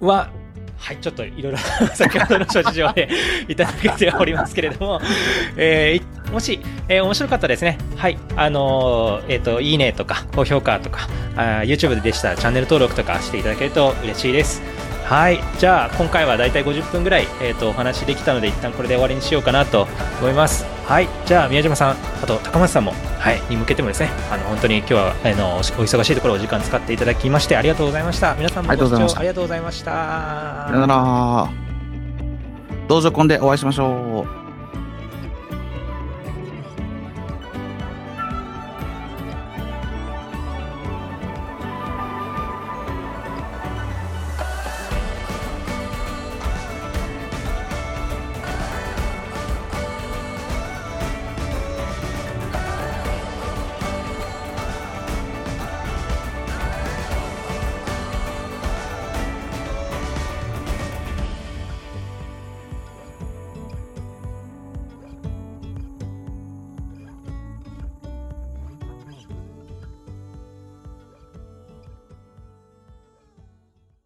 [0.00, 0.30] は、
[0.78, 1.58] はい、ちょっといろいろ
[1.94, 3.08] 先ほどの諸事情で
[3.48, 5.00] いただけておりますけれども、
[5.56, 7.78] えー、もし、えー、面白かったですね。
[7.96, 14.62] はい、あのー、えっ、と、いいねとか、高評価とか、あ YouTube でしたらチャンネル登録とかしていただけると嬉しいです。
[15.06, 19.86] はい、じゃあ今回はだいたい50分ぐらい、えーと、とお話できたので一旦これで終わりにしようかなと
[20.20, 20.64] 思います。
[20.84, 21.08] はい。
[21.26, 21.90] じゃあ、宮島さん、
[22.22, 28.34] あと高松さんも、はい、に向けてもですね、あの、本当に今日は、あの、お忙しいところお時間使っていただきまして、ありがとうございました。
[28.34, 29.90] 皆さんもご視聴ありがとうございました。
[30.68, 31.48] さよなら。
[32.88, 34.45] 道場コンでお会いしましょう。